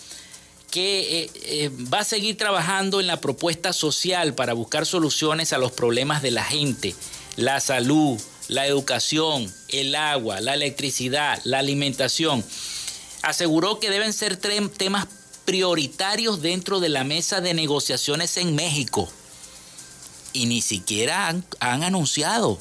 que 0.70 1.22
eh, 1.22 1.31
eh, 1.44 1.70
va 1.92 2.00
a 2.00 2.04
seguir 2.04 2.37
trabajando 2.37 3.00
en 3.00 3.07
la 3.07 3.20
propuesta 3.20 3.72
social 3.72 4.35
para 4.35 4.52
buscar 4.52 4.87
soluciones 4.87 5.52
a 5.52 5.59
los 5.59 5.72
problemas 5.72 6.22
de 6.22 6.31
la 6.31 6.44
gente, 6.44 6.94
la 7.37 7.61
salud, 7.61 8.20
la 8.48 8.66
educación, 8.66 9.52
el 9.68 9.94
agua, 9.94 10.40
la 10.40 10.54
electricidad, 10.54 11.40
la 11.44 11.59
alimentación. 11.59 12.44
Aseguró 13.22 13.81
que 13.81 13.90
deben 13.90 14.12
ser 14.12 14.37
temas 14.37 15.07
prioritarios 15.44 16.42
dentro 16.42 16.81
de 16.81 16.90
la 16.90 17.04
mesa 17.04 17.40
de 17.40 17.54
negociaciones 17.54 18.37
en 18.37 18.54
México. 18.54 19.09
Y 20.35 20.46
ni 20.46 20.61
siquiera 20.61 21.28
han, 21.28 21.44
anunciado. 21.61 22.59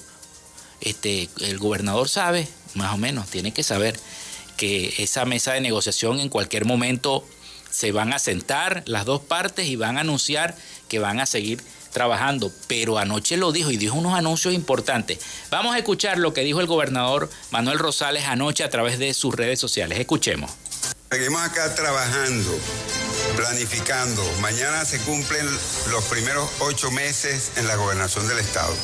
Este, 0.80 1.30
el 1.42 1.58
gobernador 1.58 2.08
sabe, 2.08 2.48
más 2.76 2.94
o 2.94 2.98
menos, 2.98 3.28
tiene 3.28 3.52
que 3.52 3.64
saber 3.64 4.00
que 4.56 4.94
esa 5.00 5.26
mesa 5.26 5.54
de 5.54 5.62
negociación 5.62 6.20
en 6.20 6.30
cualquier 6.30 6.66
momento 6.66 7.24
se 7.70 7.92
van 7.92 8.14
a 8.14 8.20
sentar 8.20 8.84
las 8.86 9.06
dos 9.06 9.22
partes 9.22 9.68
y 9.68 9.76
van 9.76 9.98
a 9.98 10.02
anunciar 10.02 10.56
que 10.88 11.00
van 11.00 11.20
a 11.20 11.26
seguir 11.26 11.62
trabajando. 11.92 12.52
Pero 12.68 12.98
anoche 12.98 13.38
lo 13.38 13.52
dijo 13.52 13.72
y 13.72 13.78
dijo 13.78 13.96
unos 13.96 14.14
anuncios 14.14 14.54
importantes. 14.54 15.20
Vamos 15.50 15.76
a 15.76 15.80
escuchar 15.80 16.18
lo 16.18 16.34
que 16.34 16.42
dijo 16.42 16.60
el 16.60 16.68
gobernador 16.68 17.30
Manuel 17.52 17.80
Rosales 17.80 18.26
anoche 18.26 18.64
a 18.64 18.70
través 18.70 19.00
de 19.00 19.14
sus 19.14 19.34
redes 19.34 19.60
sociales. 19.60 20.00
Escuchemos. 20.00 20.52
Seguimos 21.10 21.42
acá 21.42 21.74
trabajando, 21.74 22.60
planificando. 23.38 24.22
Mañana 24.42 24.84
se 24.84 25.00
cumplen 25.00 25.46
los 25.90 26.04
primeros 26.06 26.50
ocho 26.60 26.92
meses 26.92 27.54
en 27.56 27.66
la 27.66 27.78
gobernación 27.78 28.28
del 28.28 28.40
Estado. 28.40 28.76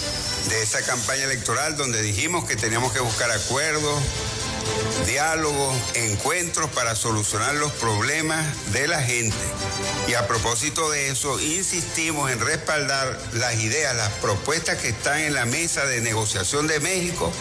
De 0.48 0.64
esa 0.64 0.82
campaña 0.84 1.26
electoral 1.26 1.76
donde 1.76 2.02
dijimos 2.02 2.46
que 2.46 2.56
teníamos 2.56 2.94
que 2.94 3.02
buscar 3.02 3.30
acuerdos 3.30 4.02
diálogos, 5.06 5.76
encuentros 5.96 6.70
para 6.72 6.96
solucionar 6.96 7.56
los 7.56 7.72
problemas 7.74 8.72
de 8.72 8.88
la 8.88 9.02
gente. 9.02 9.38
Y 10.08 10.14
a 10.14 10.28
propósito 10.28 10.90
de 10.90 11.10
eso, 11.10 11.40
insistimos 11.40 12.32
en 12.32 12.40
respaldar 12.40 13.20
las 13.34 13.56
ideas, 13.56 13.96
las 13.96 14.12
propuestas 14.14 14.78
que 14.78 14.90
están 14.90 15.20
en 15.20 15.34
la 15.34 15.46
mesa 15.46 15.86
de 15.86 16.02
negociación 16.02 16.68
de 16.68 16.80
México 16.80 17.32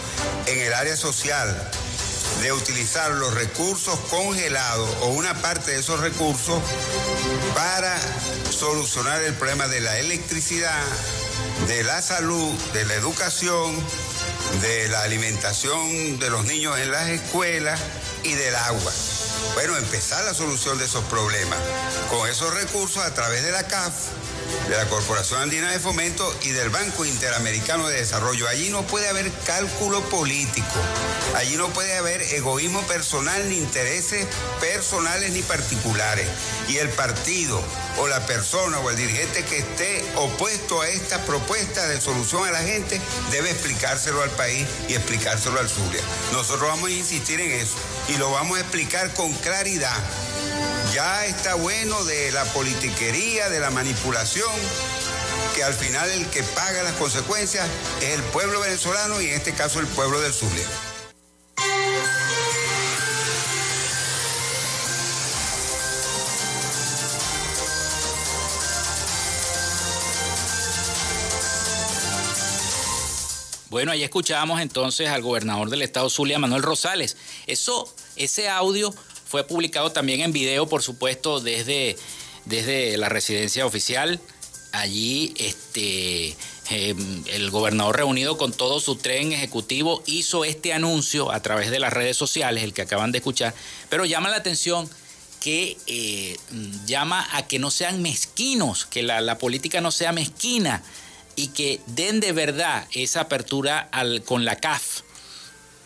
en 0.47 0.59
el 0.61 0.73
área 0.75 0.97
social, 0.97 1.71
de 2.41 2.53
utilizar 2.53 3.11
los 3.13 3.35
recursos 3.35 3.99
congelados 4.11 4.89
o 5.03 5.09
una 5.09 5.41
parte 5.41 5.73
de 5.73 5.81
esos 5.81 6.01
recursos 6.01 6.61
para 7.55 7.97
solucionar 8.51 9.23
el 9.23 9.35
problema 9.35 9.69
de 9.69 9.81
la 9.81 9.99
electricidad, 9.99 10.83
de 11.69 11.85
la 11.85 12.03
salud, 12.03 12.53
de 12.73 12.85
la 12.85 12.95
educación, 12.95 13.77
de 14.61 14.89
la 14.89 15.03
alimentación 15.03 16.19
de 16.19 16.31
los 16.31 16.45
niños 16.45 16.79
en 16.79 16.91
las 16.91 17.09
escuelas 17.09 17.81
y 18.23 18.35
del 18.35 18.55
agua. 18.55 18.93
Bueno, 19.55 19.77
empezar 19.77 20.25
la 20.25 20.35
solución 20.35 20.79
de 20.79 20.85
esos 20.85 21.05
problemas 21.05 21.59
con 22.11 22.29
esos 22.29 22.55
recursos 22.55 23.03
a 23.03 23.15
través 23.15 23.43
de 23.43 23.53
la 23.53 23.67
CAF 23.67 23.93
de 24.69 24.77
la 24.77 24.87
Corporación 24.89 25.41
Andina 25.41 25.71
de 25.71 25.81
Fomento 25.81 26.35
y 26.43 26.51
del 26.51 26.71
Banco 26.71 27.05
Interamericano 27.05 27.89
de 27.89 27.97
Desarrollo. 27.97 28.49
Allí 28.49 28.71
no 28.71 28.83
puede 28.87 29.09
haber 29.09 29.31
cálculo 29.45 30.01
político, 30.09 30.81
allí 31.37 31.57
no 31.57 31.69
puede 31.71 31.97
haber 31.97 32.23
egoísmo 32.35 32.81
personal 32.83 33.49
ni 33.49 33.59
intereses 33.59 34.27
personales 34.61 35.31
ni 35.33 35.43
particulares. 35.43 36.27
Y 36.69 36.79
el 36.79 36.89
partido 36.91 37.63
o 37.99 38.09
la 38.09 38.25
persona 38.27 38.79
o 38.79 38.91
el 38.91 38.97
dirigente 38.97 39.45
que 39.45 39.59
esté 39.59 40.05
opuesto 40.17 40.81
a 40.81 40.89
esta 40.89 41.19
propuesta 41.25 41.87
de 41.89 42.01
solución 42.01 42.47
a 42.47 42.51
la 42.51 42.63
gente 42.63 43.01
debe 43.31 43.51
explicárselo 43.51 44.23
al 44.23 44.31
país 44.31 44.67
y 44.89 44.95
explicárselo 44.95 45.59
al 45.59 45.69
Zulia. 45.69 46.03
Nosotros 46.33 46.69
vamos 46.69 46.89
a 46.89 46.93
insistir 46.93 47.41
en 47.41 47.51
eso 47.51 47.75
y 48.09 48.17
lo 48.17 48.31
vamos 48.31 48.59
a 48.59 48.61
explicar 48.61 49.13
con 49.15 49.33
claridad 49.35 49.97
ya 50.93 51.25
está 51.25 51.55
bueno 51.55 52.05
de 52.05 52.33
la 52.33 52.45
politiquería, 52.53 53.49
de 53.49 53.61
la 53.61 53.71
manipulación, 53.71 54.51
que 55.55 55.65
al 55.65 55.73
final 55.73 56.11
el 56.11 56.27
que 56.27 56.43
paga 56.43 56.83
las 56.83 56.93
consecuencias 56.95 57.67
es 58.03 58.11
el 58.11 58.23
pueblo 58.25 58.61
venezolano 58.61 59.21
y 59.21 59.29
en 59.29 59.35
este 59.35 59.55
caso 59.55 59.81
el 59.81 59.87
pueblo 59.87 60.21
del 60.21 60.33
Zulia. 60.35 60.67
Bueno, 73.71 73.93
ahí 73.93 74.03
escuchábamos 74.03 74.61
entonces 74.61 75.09
al 75.09 75.23
gobernador 75.23 75.71
del 75.71 75.81
estado 75.81 76.11
Zulia, 76.11 76.39
Manuel 76.39 76.63
Rosales. 76.63 77.17
Eso, 77.47 77.91
ese 78.17 78.51
audio 78.51 78.95
fue 79.33 79.45
publicado 79.45 79.93
también 79.93 80.21
en 80.21 80.31
video, 80.31 80.67
por 80.67 80.83
supuesto, 80.83 81.41
desde, 81.41 81.97
desde 82.45 82.99
la 82.99 83.09
residencia 83.09 83.65
oficial. 83.65 84.21
Allí 84.73 85.33
este, 85.39 86.37
em, 86.69 87.25
el 87.29 87.51
gobernador 87.51 87.97
reunido 87.97 88.37
con 88.37 88.53
todo 88.53 88.79
su 88.79 88.97
tren 88.97 89.33
ejecutivo 89.33 90.03
hizo 90.05 90.45
este 90.45 90.75
anuncio 90.75 91.33
a 91.33 91.41
través 91.41 91.71
de 91.71 91.81
las 91.81 91.95
redes 91.95 92.19
sociales, 92.19 92.63
el 92.63 92.75
que 92.75 92.83
acaban 92.83 93.11
de 93.11 93.19
escuchar, 93.19 93.55
pero 93.89 94.05
llama 94.05 94.29
la 94.29 94.37
atención 94.37 94.87
que 95.41 95.79
eh, 95.87 96.37
llama 96.85 97.27
a 97.33 97.47
que 97.47 97.59
no 97.59 97.71
sean 97.71 98.03
mezquinos, 98.03 98.85
que 98.85 99.03
la, 99.03 99.39
política 99.39 99.81
no 99.81 99.93
sea 99.93 100.13
mezquina 100.13 100.83
y 101.37 101.49
que 101.49 101.81
den 101.87 102.21
de 102.21 102.33
verdad 102.33 102.87
esa 102.93 103.23
apertura 103.23 103.89
con 104.27 104.45
la 104.45 104.57
CAF, 104.57 105.01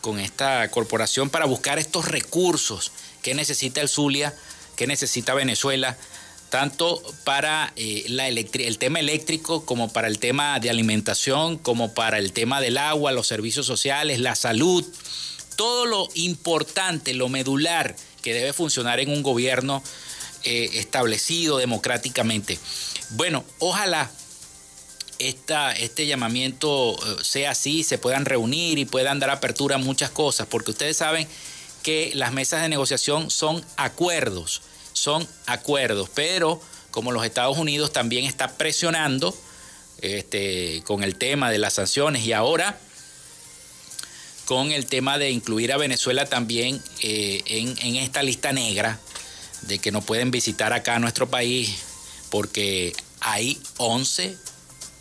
con 0.00 0.18
esta 0.18 0.68
corporación, 0.72 1.30
para 1.30 1.46
buscar 1.46 1.78
estos 1.78 2.06
recursos 2.06 2.90
qué 3.26 3.34
necesita 3.34 3.80
el 3.80 3.88
Zulia, 3.88 4.32
qué 4.76 4.86
necesita 4.86 5.34
Venezuela, 5.34 5.98
tanto 6.48 7.02
para 7.24 7.72
eh, 7.74 8.04
el 8.06 8.78
tema 8.78 9.00
eléctrico 9.00 9.66
como 9.66 9.92
para 9.92 10.06
el 10.06 10.20
tema 10.20 10.60
de 10.60 10.70
alimentación, 10.70 11.58
como 11.58 11.92
para 11.92 12.18
el 12.18 12.32
tema 12.32 12.60
del 12.60 12.78
agua, 12.78 13.10
los 13.10 13.26
servicios 13.26 13.66
sociales, 13.66 14.20
la 14.20 14.36
salud, 14.36 14.84
todo 15.56 15.86
lo 15.86 16.08
importante, 16.14 17.14
lo 17.14 17.28
medular 17.28 17.96
que 18.22 18.32
debe 18.32 18.52
funcionar 18.52 19.00
en 19.00 19.10
un 19.10 19.24
gobierno 19.24 19.82
eh, 20.44 20.70
establecido 20.74 21.58
democráticamente. 21.58 22.60
Bueno, 23.10 23.44
ojalá 23.58 24.08
este 25.18 26.06
llamamiento 26.06 26.94
eh, 26.94 27.24
sea 27.24 27.50
así, 27.50 27.82
se 27.82 27.98
puedan 27.98 28.24
reunir 28.24 28.78
y 28.78 28.84
puedan 28.84 29.18
dar 29.18 29.30
apertura 29.30 29.74
a 29.74 29.78
muchas 29.78 30.10
cosas, 30.10 30.46
porque 30.46 30.70
ustedes 30.70 30.96
saben 30.96 31.26
que 31.86 32.10
las 32.16 32.32
mesas 32.32 32.62
de 32.62 32.68
negociación 32.68 33.30
son 33.30 33.64
acuerdos, 33.76 34.60
son 34.92 35.24
acuerdos, 35.46 36.10
pero 36.12 36.60
como 36.90 37.12
los 37.12 37.24
Estados 37.24 37.56
Unidos 37.58 37.92
también 37.92 38.24
está 38.24 38.54
presionando 38.54 39.32
este, 40.02 40.82
con 40.84 41.04
el 41.04 41.14
tema 41.14 41.48
de 41.48 41.58
las 41.58 41.74
sanciones 41.74 42.26
y 42.26 42.32
ahora 42.32 42.76
con 44.46 44.72
el 44.72 44.86
tema 44.86 45.16
de 45.16 45.30
incluir 45.30 45.72
a 45.72 45.76
Venezuela 45.76 46.26
también 46.26 46.82
eh, 47.02 47.44
en, 47.46 47.94
esta 47.94 48.24
lista 48.24 48.52
negra 48.52 48.98
de 49.62 49.78
que 49.78 49.92
no 49.92 50.02
pueden 50.02 50.32
visitar 50.32 50.72
acá 50.72 50.98
nuestro 50.98 51.30
país 51.30 51.72
porque 52.30 52.96
hay 53.20 53.60
11 53.76 54.36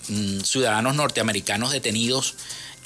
mm, 0.10 0.40
ciudadanos 0.42 0.94
norteamericanos 0.94 1.72
detenidos 1.72 2.36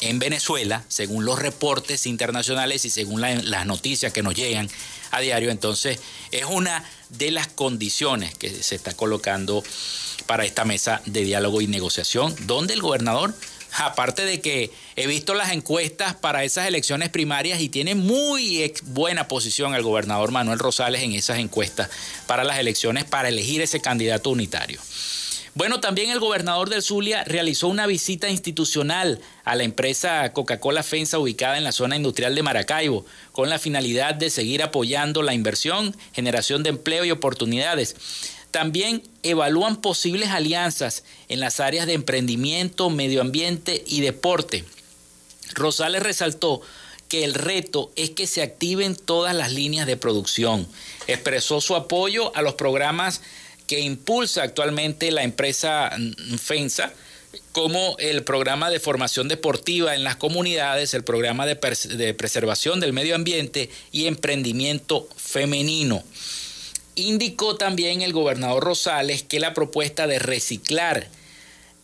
en 0.01 0.19
Venezuela, 0.19 0.83
según 0.87 1.25
los 1.25 1.39
reportes 1.39 2.05
internacionales 2.05 2.85
y 2.85 2.89
según 2.89 3.21
las 3.21 3.65
noticias 3.65 4.13
que 4.13 4.23
nos 4.23 4.35
llegan 4.35 4.69
a 5.11 5.19
diario. 5.19 5.51
Entonces, 5.51 5.99
es 6.31 6.45
una 6.45 6.83
de 7.09 7.31
las 7.31 7.47
condiciones 7.47 8.35
que 8.35 8.49
se 8.49 8.75
está 8.75 8.93
colocando 8.93 9.63
para 10.25 10.45
esta 10.45 10.65
mesa 10.65 11.01
de 11.05 11.23
diálogo 11.23 11.61
y 11.61 11.67
negociación, 11.67 12.35
donde 12.45 12.75
el 12.75 12.81
gobernador, 12.81 13.33
aparte 13.73 14.25
de 14.25 14.41
que 14.41 14.71
he 14.95 15.07
visto 15.07 15.33
las 15.33 15.51
encuestas 15.51 16.15
para 16.15 16.43
esas 16.43 16.67
elecciones 16.67 17.09
primarias 17.09 17.61
y 17.61 17.69
tiene 17.69 17.95
muy 17.95 18.71
buena 18.83 19.27
posición 19.27 19.73
el 19.73 19.81
gobernador 19.81 20.31
Manuel 20.31 20.59
Rosales 20.59 21.01
en 21.01 21.13
esas 21.13 21.39
encuestas 21.39 21.89
para 22.27 22.43
las 22.43 22.59
elecciones 22.59 23.05
para 23.05 23.29
elegir 23.29 23.61
ese 23.61 23.81
candidato 23.81 24.29
unitario. 24.29 24.79
Bueno, 25.55 25.79
también 25.79 26.11
el 26.11 26.19
gobernador 26.19 26.69
del 26.69 26.83
Zulia 26.83 27.23
realizó 27.23 27.67
una 27.67 27.87
visita 27.87 28.29
institucional 28.29 29.19
a 29.43 29.55
la 29.55 29.63
empresa 29.63 30.31
Coca-Cola 30.31 30.83
Fensa 30.83 31.17
ubicada 31.17 31.57
en 31.57 31.63
la 31.63 31.71
zona 31.71 31.95
industrial 31.95 32.35
de 32.35 32.43
Maracaibo, 32.43 33.05
con 33.31 33.49
la 33.49 33.59
finalidad 33.59 34.13
de 34.13 34.29
seguir 34.29 34.61
apoyando 34.61 35.23
la 35.23 35.33
inversión, 35.33 35.95
generación 36.13 36.61
de 36.63 36.69
empleo 36.69 37.03
y 37.03 37.11
oportunidades. 37.11 37.95
También 38.51 39.03
evalúan 39.23 39.77
posibles 39.77 40.29
alianzas 40.29 41.03
en 41.27 41.39
las 41.39 41.59
áreas 41.59 41.87
de 41.87 41.93
emprendimiento, 41.93 42.89
medio 42.89 43.21
ambiente 43.21 43.83
y 43.87 44.01
deporte. 44.01 44.65
Rosales 45.53 46.03
resaltó 46.03 46.61
que 47.09 47.23
el 47.23 47.33
reto 47.33 47.91
es 47.95 48.11
que 48.11 48.27
se 48.27 48.43
activen 48.43 48.95
todas 48.95 49.35
las 49.35 49.51
líneas 49.51 49.87
de 49.87 49.97
producción. 49.97 50.67
Expresó 51.07 51.59
su 51.59 51.75
apoyo 51.75 52.35
a 52.35 52.43
los 52.43 52.53
programas 52.53 53.21
que 53.69 53.79
impulsa 53.79 54.41
actualmente 54.41 55.11
la 55.11 55.21
empresa 55.21 55.95
FENSA, 56.41 56.91
como 57.51 57.95
el 57.99 58.23
programa 58.23 58.71
de 58.71 58.79
formación 58.79 59.27
deportiva 59.27 59.93
en 59.93 60.03
las 60.03 60.15
comunidades, 60.15 60.95
el 60.95 61.03
programa 61.03 61.45
de, 61.45 61.55
preservación 62.15 62.79
del 62.79 62.93
medio 62.93 63.13
ambiente 63.13 63.69
y 63.91 64.07
emprendimiento 64.07 65.07
femenino. 65.15 66.03
Indicó 66.95 67.57
también 67.57 68.01
el 68.01 68.11
gobernador 68.11 68.63
Rosales 68.63 69.21
que 69.21 69.39
la 69.39 69.53
propuesta 69.53 70.07
de 70.07 70.17
reciclar 70.17 71.07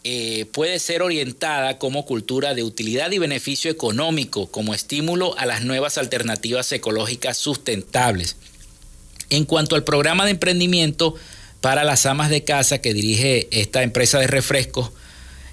eh, 0.04 0.48
puede 0.54 0.80
ser 0.80 1.04
orientada 1.04 1.78
como 1.78 2.08
cultura 2.08 2.56
de 2.56 2.64
utilidad 2.64 3.12
y 3.12 3.20
beneficio 3.20 3.70
económico, 3.70 4.48
como 4.48 4.74
estímulo 4.74 5.38
a 5.38 5.46
las 5.46 5.64
nuevas 5.64 6.00
alternativas 6.00 6.72
ecológicas 6.72 7.38
sustentables. 7.38 8.38
En 9.30 9.46
cuanto 9.46 9.76
al 9.76 9.84
programa 9.84 10.26
de 10.26 10.32
emprendimiento, 10.32 11.16
para 11.66 11.84
las 11.84 12.06
amas 12.06 12.30
de 12.30 12.44
casa 12.44 12.78
que 12.78 12.94
dirige 12.94 13.48
esta 13.50 13.82
empresa 13.82 14.20
de 14.20 14.28
refrescos, 14.28 14.92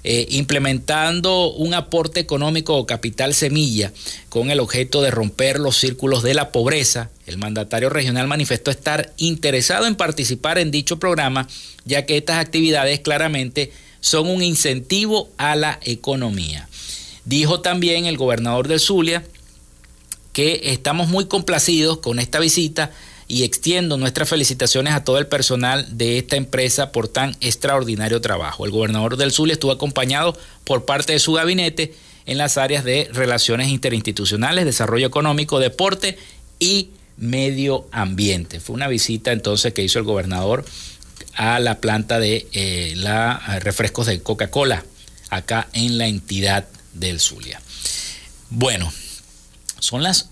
eh, 0.03 0.27
implementando 0.29 1.51
un 1.51 1.73
aporte 1.73 2.19
económico 2.19 2.77
o 2.77 2.85
capital 2.85 3.33
semilla 3.33 3.91
con 4.29 4.51
el 4.51 4.59
objeto 4.59 5.01
de 5.01 5.09
romper 5.09 5.59
los 5.59 5.75
círculos 5.75 6.21
de 6.21 6.35
la 6.35 6.51
pobreza. 6.51 7.09
El 7.25 7.39
mandatario 7.39 7.89
regional 7.89 8.27
manifestó 8.27 8.69
estar 8.69 9.11
interesado 9.17 9.87
en 9.87 9.95
participar 9.95 10.59
en 10.59 10.69
dicho 10.69 10.99
programa, 10.99 11.47
ya 11.83 12.05
que 12.05 12.17
estas 12.17 12.37
actividades 12.37 12.99
claramente 12.99 13.71
son 13.99 14.29
un 14.29 14.43
incentivo 14.43 15.31
a 15.37 15.55
la 15.55 15.79
economía. 15.81 16.69
Dijo 17.25 17.61
también 17.61 18.05
el 18.05 18.17
gobernador 18.17 18.67
de 18.67 18.77
Zulia 18.77 19.23
que 20.31 20.61
estamos 20.65 21.07
muy 21.09 21.25
complacidos 21.25 21.97
con 21.97 22.19
esta 22.19 22.37
visita 22.37 22.91
y 23.33 23.43
extiendo 23.43 23.97
nuestras 23.97 24.29
felicitaciones 24.29 24.93
a 24.93 25.03
todo 25.03 25.17
el 25.17 25.25
personal 25.25 25.97
de 25.97 26.19
esta 26.19 26.35
empresa 26.35 26.91
por 26.91 27.07
tan 27.07 27.35
extraordinario 27.41 28.21
trabajo. 28.21 28.63
El 28.63 28.69
gobernador 28.69 29.17
del 29.17 29.31
Zulia 29.31 29.53
estuvo 29.53 29.71
acompañado 29.71 30.37
por 30.65 30.85
parte 30.85 31.13
de 31.13 31.19
su 31.19 31.33
gabinete 31.33 31.95
en 32.27 32.37
las 32.37 32.59
áreas 32.59 32.83
de 32.83 33.09
relaciones 33.11 33.69
interinstitucionales, 33.69 34.65
desarrollo 34.65 35.07
económico, 35.07 35.59
deporte 35.59 36.15
y 36.59 36.91
medio 37.17 37.87
ambiente. 37.91 38.59
Fue 38.59 38.75
una 38.75 38.87
visita 38.87 39.31
entonces 39.31 39.73
que 39.73 39.81
hizo 39.81 39.97
el 39.97 40.05
gobernador 40.05 40.63
a 41.33 41.59
la 41.59 41.81
planta 41.81 42.19
de 42.19 42.47
eh, 42.51 42.93
la, 42.97 43.41
eh, 43.49 43.59
refrescos 43.61 44.05
de 44.05 44.21
Coca-Cola 44.21 44.85
acá 45.31 45.69
en 45.73 45.97
la 45.97 46.05
entidad 46.05 46.67
del 46.93 47.19
Zulia. 47.19 47.59
Bueno, 48.51 48.93
son 49.79 50.03
las 50.03 50.29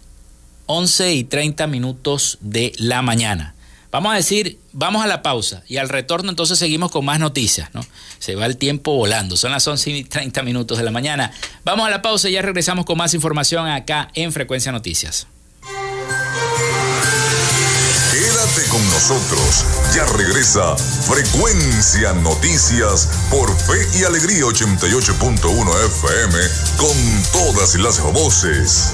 11 0.72 1.14
y 1.14 1.24
30 1.26 1.68
minutos 1.68 2.38
de 2.40 2.72
la 2.78 3.02
mañana. 3.02 3.56
Vamos 3.92 4.14
a 4.14 4.16
decir, 4.16 4.58
vamos 4.72 5.04
a 5.04 5.08
la 5.08 5.22
pausa 5.22 5.64
y 5.68 5.76
al 5.78 5.90
retorno 5.90 6.30
entonces 6.30 6.58
seguimos 6.58 6.92
con 6.92 7.04
más 7.04 7.20
noticias, 7.20 7.70
¿no? 7.74 7.86
Se 8.20 8.36
va 8.36 8.46
el 8.46 8.56
tiempo 8.56 8.96
volando, 8.96 9.36
son 9.36 9.52
las 9.52 9.68
11 9.68 9.90
y 9.90 10.04
30 10.06 10.44
minutos 10.44 10.78
de 10.78 10.86
la 10.86 10.92
mañana. 10.92 11.34
Vamos 11.66 11.86
a 11.86 11.90
la 11.90 12.02
pausa 12.02 12.30
y 12.30 12.34
ya 12.34 12.42
regresamos 12.42 12.86
con 12.86 12.98
más 12.98 13.14
información 13.14 13.68
acá 13.68 14.10
en 14.14 14.32
Frecuencia 14.32 14.72
Noticias. 14.72 15.28
Quédate 18.12 18.70
con 18.70 18.90
nosotros, 18.92 19.66
ya 19.94 20.06
regresa 20.06 20.78
Frecuencia 20.78 22.14
Noticias 22.14 23.10
por 23.30 23.54
Fe 23.58 24.00
y 24.00 24.06
Alegría 24.06 24.44
88.1 24.44 25.86
FM 25.86 26.40
con 26.78 26.96
todas 27.34 27.76
las 27.76 28.02
voces. 28.02 28.94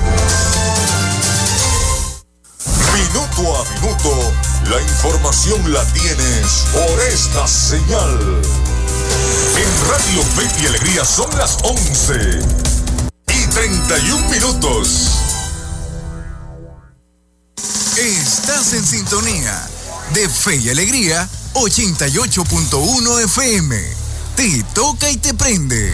Minuto 3.81 4.33
la 4.69 4.81
información 4.81 5.71
la 5.71 5.83
tienes 5.93 6.65
por 6.73 6.99
esta 7.01 7.47
señal. 7.47 8.41
En 9.55 9.89
Radio 9.89 10.23
Fe 10.23 10.63
y 10.63 10.65
Alegría 10.65 11.05
son 11.05 11.29
las 11.37 11.57
11 11.63 12.39
y 13.35 13.47
31 13.47 14.29
minutos. 14.29 15.11
Estás 17.97 18.73
en 18.73 18.85
sintonía 18.85 19.69
de 20.13 20.27
Fe 20.27 20.55
y 20.55 20.69
Alegría 20.69 21.29
88.1 21.53 23.23
FM. 23.25 23.79
Te 24.35 24.63
toca 24.73 25.09
y 25.11 25.17
te 25.17 25.33
prende. 25.35 25.93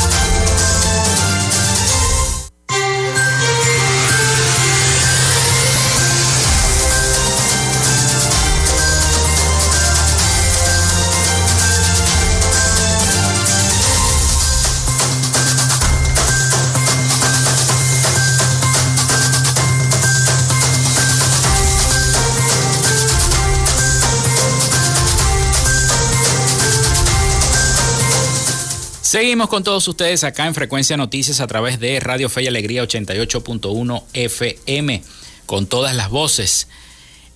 Seguimos 29.11 29.49
con 29.49 29.65
todos 29.65 29.85
ustedes 29.89 30.23
acá 30.23 30.47
en 30.47 30.55
Frecuencia 30.55 30.95
Noticias 30.95 31.41
a 31.41 31.47
través 31.47 31.81
de 31.81 31.99
Radio 31.99 32.29
Fe 32.29 32.43
y 32.43 32.47
Alegría 32.47 32.81
88.1 32.81 34.03
FM, 34.13 35.03
con 35.45 35.67
todas 35.67 35.93
las 35.97 36.09
voces. 36.09 36.69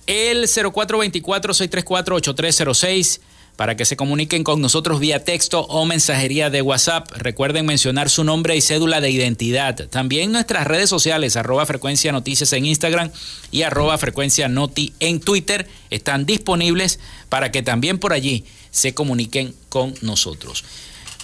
El 0.06 0.44
0424-634-8306 0.44 3.20
para 3.56 3.76
que 3.76 3.84
se 3.84 3.94
comuniquen 3.94 4.42
con 4.42 4.62
nosotros 4.62 5.00
vía 5.00 5.22
texto 5.22 5.66
o 5.66 5.84
mensajería 5.84 6.48
de 6.48 6.62
WhatsApp. 6.62 7.12
Recuerden 7.12 7.66
mencionar 7.66 8.08
su 8.08 8.24
nombre 8.24 8.56
y 8.56 8.62
cédula 8.62 9.02
de 9.02 9.10
identidad. 9.10 9.86
También 9.90 10.32
nuestras 10.32 10.66
redes 10.66 10.88
sociales, 10.88 11.36
arroba 11.36 11.66
frecuencia 11.66 12.10
noticias 12.10 12.54
en 12.54 12.64
Instagram 12.64 13.10
y 13.50 13.64
arroba 13.64 13.98
frecuencia 13.98 14.48
noti 14.48 14.94
en 14.98 15.20
Twitter, 15.20 15.68
están 15.90 16.24
disponibles 16.24 17.00
para 17.28 17.52
que 17.52 17.62
también 17.62 17.98
por 17.98 18.14
allí 18.14 18.46
se 18.70 18.94
comuniquen 18.94 19.54
con 19.68 19.94
nosotros. 20.00 20.64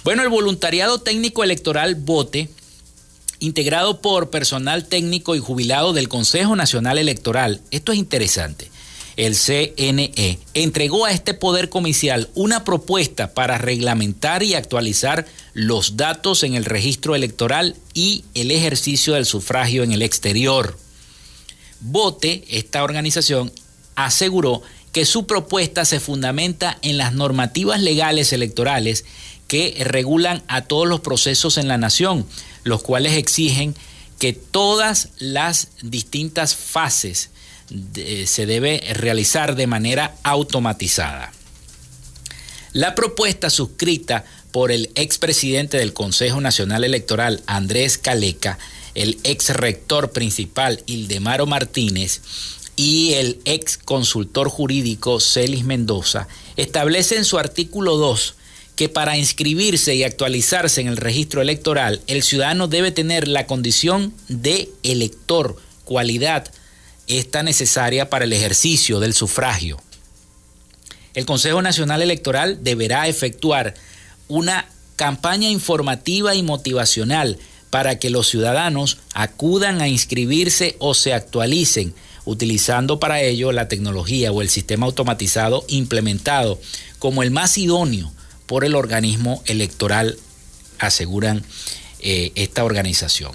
Bueno, 0.03 0.21
el 0.21 0.29
voluntariado 0.29 0.99
técnico 0.99 1.45
electoral 1.45 1.95
Vote, 1.95 2.49
integrado 3.39 4.01
por 4.01 4.29
personal 4.29 4.85
técnico 4.85 5.33
y 5.33 5.39
jubilado 5.39 5.93
del 5.93 6.09
Consejo 6.09 6.57
Nacional 6.57 6.97
Electoral, 6.97 7.61
esto 7.71 7.93
es 7.93 7.99
interesante. 7.99 8.69
El 9.15 9.35
CNE 9.37 10.39
entregó 10.53 11.05
a 11.05 11.11
este 11.13 11.33
Poder 11.33 11.69
Comicial 11.69 12.29
una 12.33 12.65
propuesta 12.65 13.33
para 13.33 13.57
reglamentar 13.57 14.43
y 14.43 14.55
actualizar 14.55 15.25
los 15.53 15.95
datos 15.95 16.43
en 16.43 16.55
el 16.55 16.65
registro 16.65 17.15
electoral 17.15 17.77
y 17.93 18.25
el 18.33 18.51
ejercicio 18.51 19.13
del 19.13 19.25
sufragio 19.25 19.83
en 19.83 19.93
el 19.93 20.01
exterior. 20.01 20.77
Vote, 21.79 22.43
esta 22.49 22.83
organización, 22.83 23.53
aseguró 23.95 24.63
que 24.91 25.05
su 25.05 25.25
propuesta 25.25 25.85
se 25.85 25.99
fundamenta 25.99 26.77
en 26.81 26.97
las 26.97 27.13
normativas 27.13 27.81
legales 27.81 28.31
electorales 28.31 29.05
que 29.53 29.75
regulan 29.85 30.41
a 30.47 30.61
todos 30.61 30.87
los 30.87 31.01
procesos 31.01 31.59
en 31.59 31.67
la 31.67 31.77
nación, 31.77 32.25
los 32.63 32.81
cuales 32.81 33.13
exigen 33.13 33.75
que 34.17 34.33
todas 34.33 35.09
las 35.19 35.67
distintas 35.83 36.55
fases 36.55 37.29
se 38.25 38.45
debe 38.47 38.83
realizar 38.95 39.55
de 39.55 39.67
manera 39.67 40.15
automatizada. 40.23 41.31
La 42.71 42.95
propuesta 42.95 43.51
suscrita 43.51 44.25
por 44.51 44.71
el 44.71 44.89
expresidente 44.95 45.77
del 45.77 45.93
Consejo 45.93 46.41
Nacional 46.41 46.83
Electoral, 46.83 47.43
Andrés 47.45 47.99
Caleca, 47.99 48.57
el 48.95 49.19
ex 49.23 49.51
rector 49.51 50.11
principal, 50.13 50.81
Ildemaro 50.87 51.45
Martínez, 51.45 52.21
y 52.75 53.13
el 53.13 53.39
ex 53.45 53.77
consultor 53.77 54.49
jurídico, 54.49 55.19
Celis 55.19 55.63
Mendoza, 55.63 56.27
establece 56.55 57.17
en 57.17 57.25
su 57.25 57.37
artículo 57.37 57.97
2 57.97 58.37
que 58.75 58.89
para 58.89 59.17
inscribirse 59.17 59.95
y 59.95 60.03
actualizarse 60.03 60.81
en 60.81 60.87
el 60.87 60.97
registro 60.97 61.41
electoral, 61.41 62.01
el 62.07 62.23
ciudadano 62.23 62.67
debe 62.67 62.91
tener 62.91 63.27
la 63.27 63.45
condición 63.45 64.13
de 64.29 64.69
elector, 64.81 65.57
cualidad 65.85 66.51
esta 67.07 67.43
necesaria 67.43 68.09
para 68.09 68.25
el 68.25 68.33
ejercicio 68.33 68.99
del 68.99 69.13
sufragio. 69.13 69.81
El 71.13 71.25
Consejo 71.25 71.61
Nacional 71.61 72.01
Electoral 72.01 72.63
deberá 72.63 73.07
efectuar 73.07 73.75
una 74.27 74.65
campaña 74.95 75.49
informativa 75.49 76.33
y 76.33 76.41
motivacional 76.41 77.37
para 77.69 77.99
que 77.99 78.09
los 78.09 78.29
ciudadanos 78.29 78.99
acudan 79.13 79.81
a 79.81 79.87
inscribirse 79.87 80.75
o 80.79 80.93
se 80.93 81.13
actualicen, 81.13 81.93
utilizando 82.25 82.99
para 82.99 83.21
ello 83.21 83.51
la 83.51 83.67
tecnología 83.67 84.31
o 84.31 84.41
el 84.41 84.49
sistema 84.49 84.85
automatizado 84.85 85.65
implementado 85.67 86.59
como 86.99 87.21
el 87.21 87.31
más 87.31 87.57
idóneo 87.57 88.12
por 88.45 88.65
el 88.65 88.75
organismo 88.75 89.43
electoral, 89.45 90.17
aseguran 90.79 91.43
eh, 91.99 92.31
esta 92.35 92.63
organización. 92.63 93.31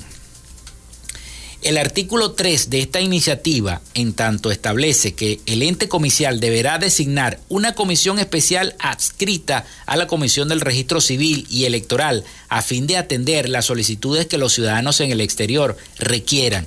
El 1.61 1.77
artículo 1.77 2.33
3 2.33 2.71
de 2.71 2.79
esta 2.79 3.01
iniciativa, 3.01 3.81
en 3.94 4.12
tanto 4.12 4.53
establece 4.53 5.14
que 5.14 5.40
el 5.44 5.62
ente 5.62 5.88
comicial 5.88 6.38
deberá 6.38 6.79
designar 6.79 7.40
una 7.49 7.75
comisión 7.75 8.21
especial 8.21 8.77
adscrita 8.79 9.66
a 9.85 9.97
la 9.97 10.07
Comisión 10.07 10.49
del 10.49 10.61
Registro 10.61 11.01
Civil 11.01 11.49
y 11.51 11.64
Electoral 11.64 12.23
a 12.49 12.62
fin 12.62 12.87
de 12.87 12.97
atender 12.97 13.49
las 13.49 13.66
solicitudes 13.66 14.27
que 14.27 14.38
los 14.38 14.53
ciudadanos 14.53 15.01
en 15.01 15.11
el 15.11 15.21
exterior 15.21 15.77
requieran, 15.99 16.64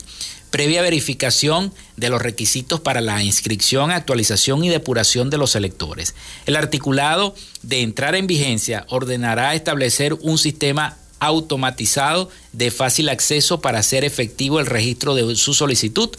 previa 0.52 0.82
verificación 0.82 1.74
de 1.98 2.10
los 2.10 2.22
requisitos 2.22 2.80
para 2.80 3.02
la 3.02 3.24
inscripción, 3.24 3.90
actualización 3.90 4.64
y 4.64 4.70
depuración 4.70 5.30
de 5.30 5.38
los 5.38 5.56
electores. 5.56 6.14
El 6.46 6.58
articulado 6.58 7.34
de 7.64 7.82
entrar 7.82 8.16
en 8.16 8.28
vigencia 8.28 8.86
ordenará 8.90 9.56
establecer 9.56 10.14
un 10.14 10.38
sistema 10.38 10.98
automatizado 11.20 12.30
de 12.52 12.70
fácil 12.70 13.08
acceso 13.10 13.62
para 13.62 13.80
hacer 13.80 14.04
efectivo 14.04 14.60
el 14.60 14.66
registro 14.66 15.16
de 15.16 15.36
su 15.36 15.54
solicitud, 15.54 16.10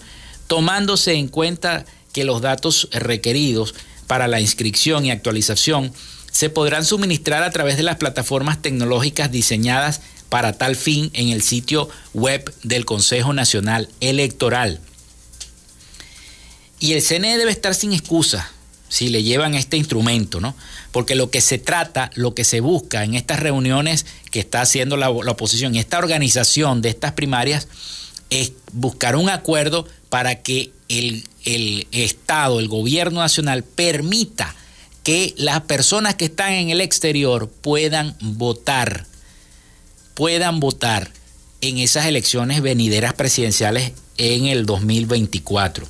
tomándose 0.46 1.14
en 1.14 1.28
cuenta 1.28 1.84
que 2.12 2.24
los 2.24 2.40
datos 2.40 2.88
requeridos 2.92 3.74
para 4.06 4.28
la 4.28 4.40
inscripción 4.40 5.04
y 5.04 5.10
actualización 5.10 5.92
se 6.30 6.48
podrán 6.48 6.84
suministrar 6.84 7.42
a 7.42 7.50
través 7.50 7.76
de 7.76 7.82
las 7.82 7.96
plataformas 7.96 8.62
tecnológicas 8.62 9.30
diseñadas 9.30 10.00
para 10.32 10.54
tal 10.54 10.76
fin 10.76 11.10
en 11.12 11.28
el 11.28 11.42
sitio 11.42 11.90
web 12.14 12.54
del 12.62 12.86
Consejo 12.86 13.34
Nacional 13.34 13.90
Electoral. 14.00 14.80
Y 16.80 16.94
el 16.94 17.02
CNE 17.02 17.36
debe 17.36 17.50
estar 17.50 17.74
sin 17.74 17.92
excusa 17.92 18.50
si 18.88 19.10
le 19.10 19.22
llevan 19.22 19.52
este 19.52 19.76
instrumento, 19.76 20.40
¿no? 20.40 20.54
Porque 20.90 21.16
lo 21.16 21.30
que 21.30 21.42
se 21.42 21.58
trata, 21.58 22.10
lo 22.14 22.34
que 22.34 22.44
se 22.44 22.60
busca 22.60 23.04
en 23.04 23.12
estas 23.12 23.40
reuniones 23.40 24.06
que 24.30 24.40
está 24.40 24.62
haciendo 24.62 24.96
la, 24.96 25.10
oposición 25.10 25.74
y 25.74 25.80
esta 25.80 25.98
organización 25.98 26.80
de 26.80 26.88
estas 26.88 27.12
primarias 27.12 27.68
es 28.30 28.52
buscar 28.72 29.16
un 29.16 29.28
acuerdo 29.28 29.86
para 30.08 30.36
que 30.36 30.72
el, 30.88 31.28
el 31.44 31.86
Estado, 31.92 32.58
el 32.58 32.68
gobierno 32.68 33.20
nacional 33.20 33.64
permita 33.64 34.56
que 35.02 35.34
las 35.36 35.60
personas 35.60 36.14
que 36.14 36.24
están 36.24 36.54
en 36.54 36.70
el 36.70 36.80
exterior 36.80 37.50
puedan 37.50 38.16
votar, 38.20 39.11
puedan 40.14 40.60
votar 40.60 41.10
en 41.60 41.78
esas 41.78 42.06
elecciones 42.06 42.60
venideras 42.60 43.14
presidenciales 43.14 43.92
en 44.18 44.46
el 44.46 44.66
2024. 44.66 45.86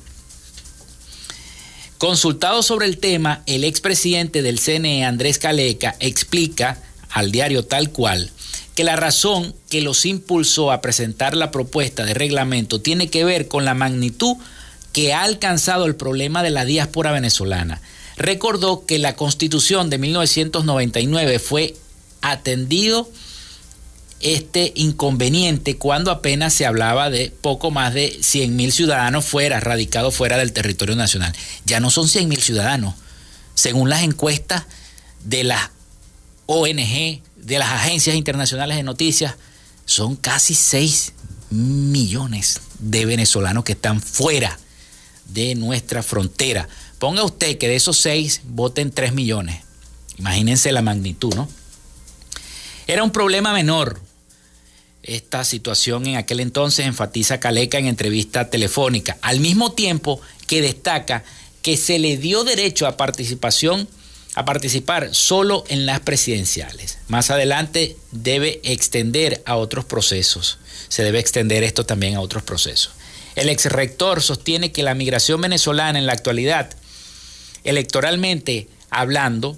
Consultado 1.97 2.63
sobre 2.63 2.85
el 2.85 2.97
tema, 2.97 3.43
el 3.45 3.63
expresidente 3.63 4.41
del 4.41 4.59
CNE, 4.59 5.05
Andrés 5.05 5.39
Caleca, 5.39 5.95
explica 5.99 6.77
al 7.09 7.31
diario 7.31 7.63
tal 7.63 7.91
cual 7.91 8.29
que 8.75 8.83
la 8.83 8.95
razón 8.95 9.55
que 9.69 9.81
los 9.81 10.05
impulsó 10.05 10.71
a 10.71 10.81
presentar 10.81 11.35
la 11.35 11.51
propuesta 11.51 12.03
de 12.05 12.13
reglamento 12.13 12.81
tiene 12.81 13.09
que 13.09 13.23
ver 13.23 13.47
con 13.47 13.65
la 13.65 13.73
magnitud 13.73 14.35
que 14.91 15.13
ha 15.13 15.23
alcanzado 15.23 15.85
el 15.85 15.95
problema 15.95 16.43
de 16.43 16.49
la 16.49 16.65
diáspora 16.65 17.11
venezolana. 17.11 17.81
Recordó 18.17 18.85
que 18.85 18.99
la 18.99 19.15
constitución 19.15 19.89
de 19.89 19.97
1999 19.97 21.39
fue 21.39 21.75
atendido 22.21 23.09
este 24.23 24.71
inconveniente 24.75 25.77
cuando 25.77 26.09
apenas 26.09 26.53
se 26.53 26.65
hablaba 26.65 27.09
de 27.09 27.31
poco 27.41 27.71
más 27.71 27.93
de 27.93 28.17
100 28.21 28.55
mil 28.55 28.71
ciudadanos 28.71 29.25
fuera, 29.25 29.59
radicados 29.59 30.15
fuera 30.15 30.37
del 30.37 30.53
territorio 30.53 30.95
nacional. 30.95 31.33
Ya 31.65 31.79
no 31.79 31.91
son 31.91 32.07
100 32.07 32.29
mil 32.29 32.41
ciudadanos. 32.41 32.95
Según 33.53 33.89
las 33.89 34.03
encuestas 34.03 34.63
de 35.23 35.43
las 35.43 35.69
ONG, 36.45 37.21
de 37.35 37.59
las 37.59 37.71
agencias 37.71 38.15
internacionales 38.15 38.77
de 38.77 38.83
noticias, 38.83 39.35
son 39.85 40.15
casi 40.15 40.55
6 40.55 41.13
millones 41.49 42.61
de 42.79 43.05
venezolanos 43.05 43.63
que 43.63 43.73
están 43.73 44.01
fuera 44.01 44.57
de 45.25 45.55
nuestra 45.55 46.01
frontera. 46.03 46.67
Ponga 46.99 47.23
usted 47.23 47.57
que 47.57 47.67
de 47.67 47.75
esos 47.75 47.97
6 47.97 48.41
voten 48.45 48.91
3 48.91 49.13
millones. 49.13 49.61
Imagínense 50.17 50.71
la 50.71 50.81
magnitud, 50.81 51.33
¿no? 51.35 51.49
Era 52.87 53.03
un 53.03 53.11
problema 53.11 53.53
menor, 53.53 54.01
esta 55.03 55.43
situación 55.43 56.07
en 56.07 56.15
aquel 56.15 56.39
entonces, 56.39 56.85
enfatiza 56.85 57.39
Caleca 57.39 57.77
en 57.77 57.87
entrevista 57.87 58.49
telefónica, 58.49 59.17
al 59.21 59.39
mismo 59.39 59.73
tiempo 59.73 60.21
que 60.47 60.61
destaca 60.61 61.23
que 61.61 61.77
se 61.77 61.99
le 61.99 62.17
dio 62.17 62.43
derecho 62.43 62.87
a 62.87 62.97
participación 62.97 63.87
a 64.35 64.45
participar 64.45 65.13
solo 65.13 65.63
en 65.67 65.85
las 65.85 65.99
presidenciales. 65.99 66.97
Más 67.07 67.29
adelante 67.29 67.95
debe 68.11 68.61
extender 68.63 69.43
a 69.45 69.57
otros 69.57 69.85
procesos. 69.85 70.57
Se 70.87 71.03
debe 71.03 71.19
extender 71.19 71.63
esto 71.63 71.85
también 71.85 72.15
a 72.15 72.21
otros 72.21 72.43
procesos. 72.43 72.93
El 73.35 73.49
ex 73.49 73.65
rector 73.65 74.21
sostiene 74.21 74.71
que 74.71 74.83
la 74.83 74.95
migración 74.95 75.41
venezolana 75.41 75.99
en 75.99 76.05
la 76.05 76.13
actualidad, 76.13 76.75
electoralmente 77.63 78.67
hablando, 78.89 79.57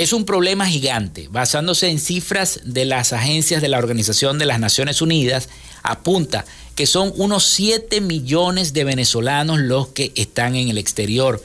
es 0.00 0.14
un 0.14 0.24
problema 0.24 0.66
gigante. 0.66 1.28
Basándose 1.30 1.90
en 1.90 2.00
cifras 2.00 2.60
de 2.64 2.86
las 2.86 3.12
agencias 3.12 3.60
de 3.60 3.68
la 3.68 3.76
Organización 3.76 4.38
de 4.38 4.46
las 4.46 4.58
Naciones 4.58 5.02
Unidas, 5.02 5.50
apunta 5.82 6.46
que 6.74 6.86
son 6.86 7.12
unos 7.16 7.44
7 7.44 8.00
millones 8.00 8.72
de 8.72 8.84
venezolanos 8.84 9.58
los 9.58 9.88
que 9.88 10.10
están 10.14 10.56
en 10.56 10.70
el 10.70 10.78
exterior. 10.78 11.42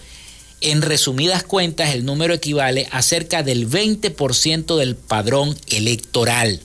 En 0.61 0.81
resumidas 0.81 1.43
cuentas, 1.43 1.93
el 1.93 2.05
número 2.05 2.33
equivale 2.33 2.87
a 2.91 3.01
cerca 3.01 3.43
del 3.43 3.69
20% 3.69 4.77
del 4.77 4.95
padrón 4.95 5.57
electoral. 5.67 6.61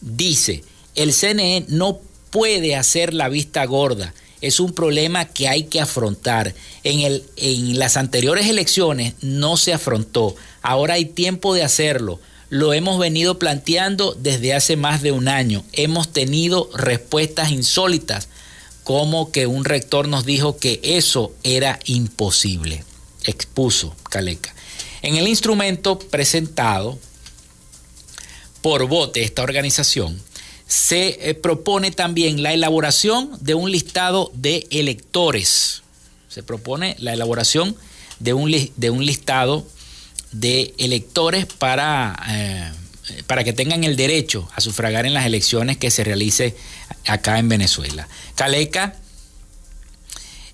Dice, 0.00 0.64
el 0.96 1.12
CNE 1.12 1.64
no 1.68 2.00
puede 2.30 2.74
hacer 2.74 3.14
la 3.14 3.28
vista 3.28 3.64
gorda 3.66 4.12
es 4.46 4.60
un 4.60 4.74
problema 4.74 5.24
que 5.24 5.48
hay 5.48 5.64
que 5.64 5.80
afrontar. 5.80 6.54
En, 6.82 7.00
el, 7.00 7.24
en 7.36 7.78
las 7.78 7.96
anteriores 7.96 8.46
elecciones 8.46 9.14
no 9.22 9.56
se 9.56 9.72
afrontó. 9.72 10.36
Ahora 10.60 10.94
hay 10.94 11.06
tiempo 11.06 11.54
de 11.54 11.62
hacerlo. 11.62 12.20
Lo 12.50 12.74
hemos 12.74 12.98
venido 12.98 13.38
planteando 13.38 14.12
desde 14.12 14.52
hace 14.52 14.76
más 14.76 15.00
de 15.00 15.12
un 15.12 15.28
año. 15.28 15.64
Hemos 15.72 16.12
tenido 16.12 16.68
respuestas 16.74 17.52
insólitas, 17.52 18.28
como 18.82 19.32
que 19.32 19.46
un 19.46 19.64
rector 19.64 20.08
nos 20.08 20.26
dijo 20.26 20.58
que 20.58 20.78
eso 20.82 21.32
era 21.42 21.80
imposible. 21.86 22.84
Expuso 23.24 23.96
Caleca. 24.10 24.54
En 25.00 25.16
el 25.16 25.26
instrumento 25.26 25.98
presentado 25.98 26.98
por 28.60 28.86
Bote, 28.88 29.22
esta 29.22 29.42
organización, 29.42 30.20
se 30.66 31.30
eh, 31.30 31.34
propone 31.34 31.90
también 31.90 32.42
la 32.42 32.52
elaboración 32.52 33.30
de 33.40 33.54
un 33.54 33.70
listado 33.70 34.30
de 34.34 34.66
electores. 34.70 35.82
Se 36.28 36.42
propone 36.42 36.96
la 36.98 37.12
elaboración 37.12 37.76
de 38.18 38.32
un, 38.32 38.50
listado 38.50 39.66
de 40.32 40.74
electores 40.78 41.46
para, 41.46 42.16
eh, 42.28 42.72
para 43.26 43.44
que 43.44 43.52
tengan 43.52 43.84
el 43.84 43.96
derecho 43.96 44.48
a 44.54 44.60
sufragar 44.60 45.06
en 45.06 45.14
las 45.14 45.26
elecciones 45.26 45.76
que 45.76 45.90
se 45.90 46.04
realice 46.04 46.56
acá 47.06 47.38
en 47.38 47.48
Venezuela. 47.48 48.08
Caleca, 48.34 48.96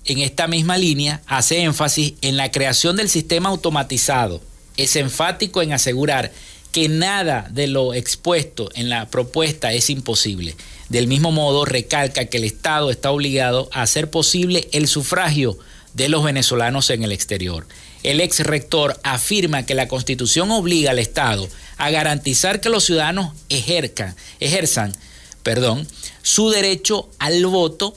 en 0.05 0.19
esta 0.19 0.47
misma 0.47 0.77
línea, 0.77 1.21
hace 1.27 1.61
énfasis 1.61 2.15
en 2.21 2.35
la 2.35 2.51
creación 2.51 2.95
del 2.95 3.09
sistema 3.09 3.49
automatizado. 3.49 4.41
Es 4.75 4.95
enfático 4.95 5.61
en 5.61 5.73
asegurar 5.73 6.31
que 6.71 6.89
nada 6.89 7.47
de 7.51 7.67
lo 7.67 7.93
expuesto 7.93 8.69
en 8.75 8.89
la 8.89 9.09
propuesta 9.09 9.73
es 9.73 9.89
imposible. 9.89 10.55
Del 10.89 11.07
mismo 11.07 11.31
modo, 11.31 11.65
recalca 11.65 12.25
que 12.25 12.37
el 12.37 12.43
Estado 12.43 12.91
está 12.91 13.11
obligado 13.11 13.69
a 13.71 13.81
hacer 13.81 14.09
posible 14.09 14.67
el 14.71 14.87
sufragio 14.87 15.57
de 15.93 16.09
los 16.09 16.23
venezolanos 16.23 16.89
en 16.89 17.03
el 17.03 17.11
exterior. 17.11 17.67
El 18.03 18.19
ex 18.19 18.39
rector 18.39 18.99
afirma 19.03 19.65
que 19.65 19.75
la 19.75 19.87
Constitución 19.87 20.51
obliga 20.51 20.91
al 20.91 20.99
Estado 20.99 21.47
a 21.77 21.89
garantizar 21.91 22.61
que 22.61 22.69
los 22.69 22.85
ciudadanos 22.85 23.33
ejerzan, 23.49 24.93
su 26.23 26.49
derecho 26.49 27.09
al 27.19 27.45
voto 27.45 27.95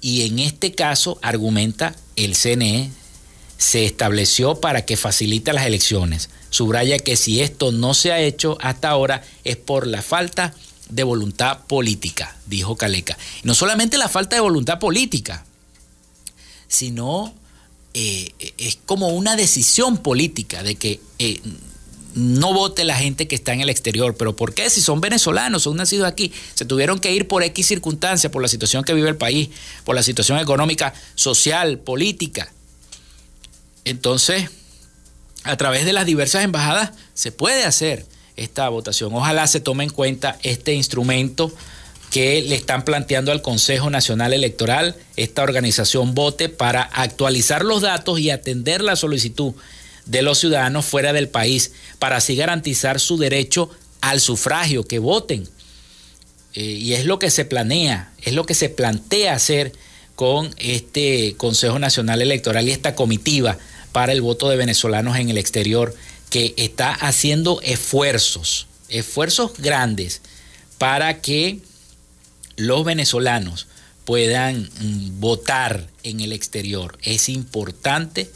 y 0.00 0.26
en 0.26 0.38
este 0.38 0.72
caso 0.72 1.18
argumenta 1.22 1.94
el 2.16 2.34
CNE 2.34 2.90
se 3.58 3.84
estableció 3.84 4.60
para 4.60 4.84
que 4.84 4.96
facilite 4.96 5.52
las 5.52 5.66
elecciones. 5.66 6.28
Subraya 6.56 6.98
que 6.98 7.16
si 7.16 7.42
esto 7.42 7.70
no 7.70 7.92
se 7.92 8.12
ha 8.12 8.18
hecho 8.18 8.56
hasta 8.62 8.88
ahora 8.88 9.22
es 9.44 9.58
por 9.58 9.86
la 9.86 10.00
falta 10.00 10.54
de 10.88 11.02
voluntad 11.02 11.66
política, 11.66 12.34
dijo 12.46 12.76
Caleca. 12.76 13.18
No 13.42 13.54
solamente 13.54 13.98
la 13.98 14.08
falta 14.08 14.36
de 14.36 14.40
voluntad 14.40 14.78
política, 14.78 15.44
sino 16.66 17.34
eh, 17.92 18.32
es 18.56 18.78
como 18.86 19.08
una 19.08 19.36
decisión 19.36 19.98
política 19.98 20.62
de 20.62 20.76
que 20.76 20.98
eh, 21.18 21.42
no 22.14 22.54
vote 22.54 22.84
la 22.84 22.96
gente 22.96 23.28
que 23.28 23.34
está 23.34 23.52
en 23.52 23.60
el 23.60 23.68
exterior. 23.68 24.16
¿Pero 24.16 24.34
por 24.34 24.54
qué? 24.54 24.70
Si 24.70 24.80
son 24.80 25.02
venezolanos, 25.02 25.64
son 25.64 25.76
nacidos 25.76 26.08
aquí, 26.08 26.32
se 26.54 26.64
tuvieron 26.64 27.00
que 27.00 27.12
ir 27.12 27.28
por 27.28 27.42
X 27.42 27.66
circunstancias, 27.66 28.32
por 28.32 28.40
la 28.40 28.48
situación 28.48 28.82
que 28.82 28.94
vive 28.94 29.10
el 29.10 29.18
país, 29.18 29.50
por 29.84 29.94
la 29.94 30.02
situación 30.02 30.38
económica, 30.38 30.94
social, 31.16 31.80
política. 31.80 32.50
Entonces, 33.84 34.48
a 35.46 35.56
través 35.56 35.84
de 35.84 35.92
las 35.92 36.06
diversas 36.06 36.44
embajadas 36.44 36.92
se 37.14 37.32
puede 37.32 37.64
hacer 37.64 38.04
esta 38.36 38.68
votación. 38.68 39.14
Ojalá 39.14 39.46
se 39.46 39.60
tome 39.60 39.84
en 39.84 39.90
cuenta 39.90 40.38
este 40.42 40.74
instrumento 40.74 41.52
que 42.10 42.42
le 42.42 42.54
están 42.54 42.84
planteando 42.84 43.32
al 43.32 43.42
Consejo 43.42 43.90
Nacional 43.90 44.32
Electoral, 44.32 44.96
esta 45.16 45.42
organización 45.42 46.14
vote 46.14 46.48
para 46.48 46.82
actualizar 46.82 47.64
los 47.64 47.82
datos 47.82 48.20
y 48.20 48.30
atender 48.30 48.80
la 48.80 48.96
solicitud 48.96 49.54
de 50.04 50.22
los 50.22 50.38
ciudadanos 50.38 50.84
fuera 50.84 51.12
del 51.12 51.28
país 51.28 51.72
para 51.98 52.16
así 52.16 52.36
garantizar 52.36 53.00
su 53.00 53.18
derecho 53.18 53.70
al 54.00 54.20
sufragio, 54.20 54.86
que 54.86 54.98
voten. 54.98 55.48
Eh, 56.54 56.62
y 56.62 56.94
es 56.94 57.04
lo 57.06 57.18
que 57.18 57.30
se 57.30 57.44
planea, 57.44 58.12
es 58.22 58.34
lo 58.34 58.46
que 58.46 58.54
se 58.54 58.68
plantea 58.68 59.34
hacer 59.34 59.72
con 60.14 60.54
este 60.58 61.34
Consejo 61.36 61.78
Nacional 61.78 62.22
Electoral 62.22 62.66
y 62.68 62.70
esta 62.70 62.94
comitiva 62.94 63.58
para 63.96 64.12
el 64.12 64.20
voto 64.20 64.50
de 64.50 64.56
venezolanos 64.58 65.16
en 65.16 65.30
el 65.30 65.38
exterior, 65.38 65.94
que 66.28 66.52
está 66.58 66.92
haciendo 66.92 67.62
esfuerzos, 67.62 68.66
esfuerzos 68.90 69.52
grandes 69.56 70.20
para 70.76 71.22
que 71.22 71.60
los 72.56 72.84
venezolanos 72.84 73.68
puedan 74.04 74.64
mm, 74.64 75.18
votar 75.18 75.86
en 76.02 76.20
el 76.20 76.32
exterior. 76.32 76.98
Es 77.00 77.30
importante 77.30 78.30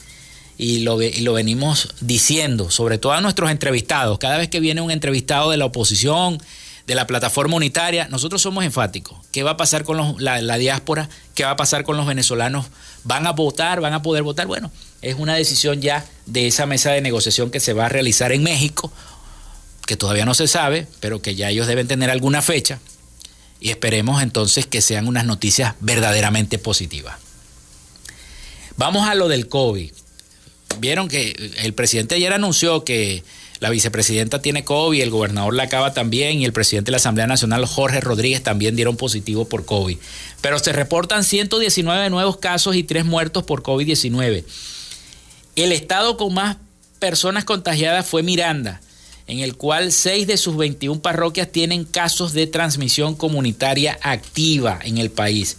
y 0.56 0.78
lo, 0.78 0.96
venimos 0.96 1.90
diciendo, 2.00 2.70
sobre 2.70 2.96
todo 2.96 3.12
a 3.12 3.20
nuestros 3.20 3.50
entrevistados. 3.50 4.18
Cada 4.18 4.38
vez 4.38 4.48
que 4.48 4.60
viene 4.60 4.80
un 4.80 4.90
entrevistado 4.90 5.50
de 5.50 5.58
la 5.58 5.66
oposición, 5.66 6.38
de 6.86 6.94
la 6.94 7.06
plataforma 7.06 7.56
unitaria, 7.56 8.08
nosotros 8.08 8.40
somos 8.40 8.64
enfáticos. 8.64 9.18
¿Qué 9.30 9.42
va 9.42 9.50
a 9.50 9.56
pasar 9.58 9.84
con 9.84 10.16
la, 10.24 10.40
la, 10.40 10.56
diáspora? 10.56 11.10
¿Qué 11.34 11.44
va 11.44 11.50
a 11.50 11.56
pasar 11.56 11.84
con 11.84 11.98
los 11.98 12.06
venezolanos? 12.06 12.64
¿Van 13.04 13.26
a 13.26 13.32
votar? 13.32 13.82
¿Van 13.82 13.92
a 13.92 14.00
poder 14.00 14.22
votar? 14.22 14.46
Bueno, 14.46 14.72
es 15.02 15.16
una 15.16 15.34
decisión 15.34 15.80
ya 15.80 16.04
de 16.26 16.46
esa 16.46 16.66
mesa 16.66 16.92
de 16.92 17.00
negociación 17.00 17.50
que 17.50 17.60
se 17.60 17.72
va 17.72 17.86
a 17.86 17.88
realizar 17.88 18.32
en 18.32 18.42
México, 18.42 18.92
que 19.86 19.96
todavía 19.96 20.24
no 20.24 20.34
se 20.34 20.46
sabe, 20.46 20.86
pero 21.00 21.22
que 21.22 21.34
ya 21.34 21.50
ellos 21.50 21.66
deben 21.66 21.88
tener 21.88 22.10
alguna 22.10 22.42
fecha. 22.42 22.78
Y 23.60 23.70
esperemos 23.70 24.22
entonces 24.22 24.66
que 24.66 24.80
sean 24.80 25.06
unas 25.06 25.24
noticias 25.24 25.74
verdaderamente 25.80 26.58
positivas. 26.58 27.16
Vamos 28.76 29.08
a 29.08 29.14
lo 29.14 29.28
del 29.28 29.48
COVID 29.48 29.90
vieron 30.78 31.08
que 31.08 31.52
el 31.62 31.74
presidente 31.74 32.14
ayer 32.14 32.32
anunció 32.32 32.84
que 32.84 33.24
la 33.58 33.70
vicepresidenta 33.70 34.40
tiene 34.40 34.64
COVID, 34.64 35.02
el 35.02 35.10
gobernador 35.10 35.54
la 35.54 35.64
acaba 35.64 35.92
también 35.92 36.40
y 36.40 36.46
el 36.46 36.52
presidente 36.52 36.86
de 36.86 36.92
la 36.92 36.96
Asamblea 36.96 37.26
Nacional, 37.26 37.66
Jorge 37.66 38.00
Rodríguez, 38.00 38.42
también 38.42 38.74
dieron 38.74 38.96
positivo 38.96 39.46
por 39.46 39.66
COVID. 39.66 39.98
Pero 40.40 40.58
se 40.58 40.72
reportan 40.72 41.24
119 41.24 42.08
nuevos 42.08 42.38
casos 42.38 42.74
y 42.74 42.84
3 42.84 43.04
muertos 43.04 43.44
por 43.44 43.62
COVID-19. 43.62 44.44
El 45.60 45.72
estado 45.72 46.16
con 46.16 46.32
más 46.32 46.56
personas 47.00 47.44
contagiadas 47.44 48.06
fue 48.06 48.22
Miranda, 48.22 48.80
en 49.26 49.40
el 49.40 49.56
cual 49.56 49.92
6 49.92 50.26
de 50.26 50.38
sus 50.38 50.56
21 50.56 51.02
parroquias 51.02 51.52
tienen 51.52 51.84
casos 51.84 52.32
de 52.32 52.46
transmisión 52.46 53.14
comunitaria 53.14 53.98
activa 54.00 54.80
en 54.82 54.96
el 54.96 55.10
país. 55.10 55.58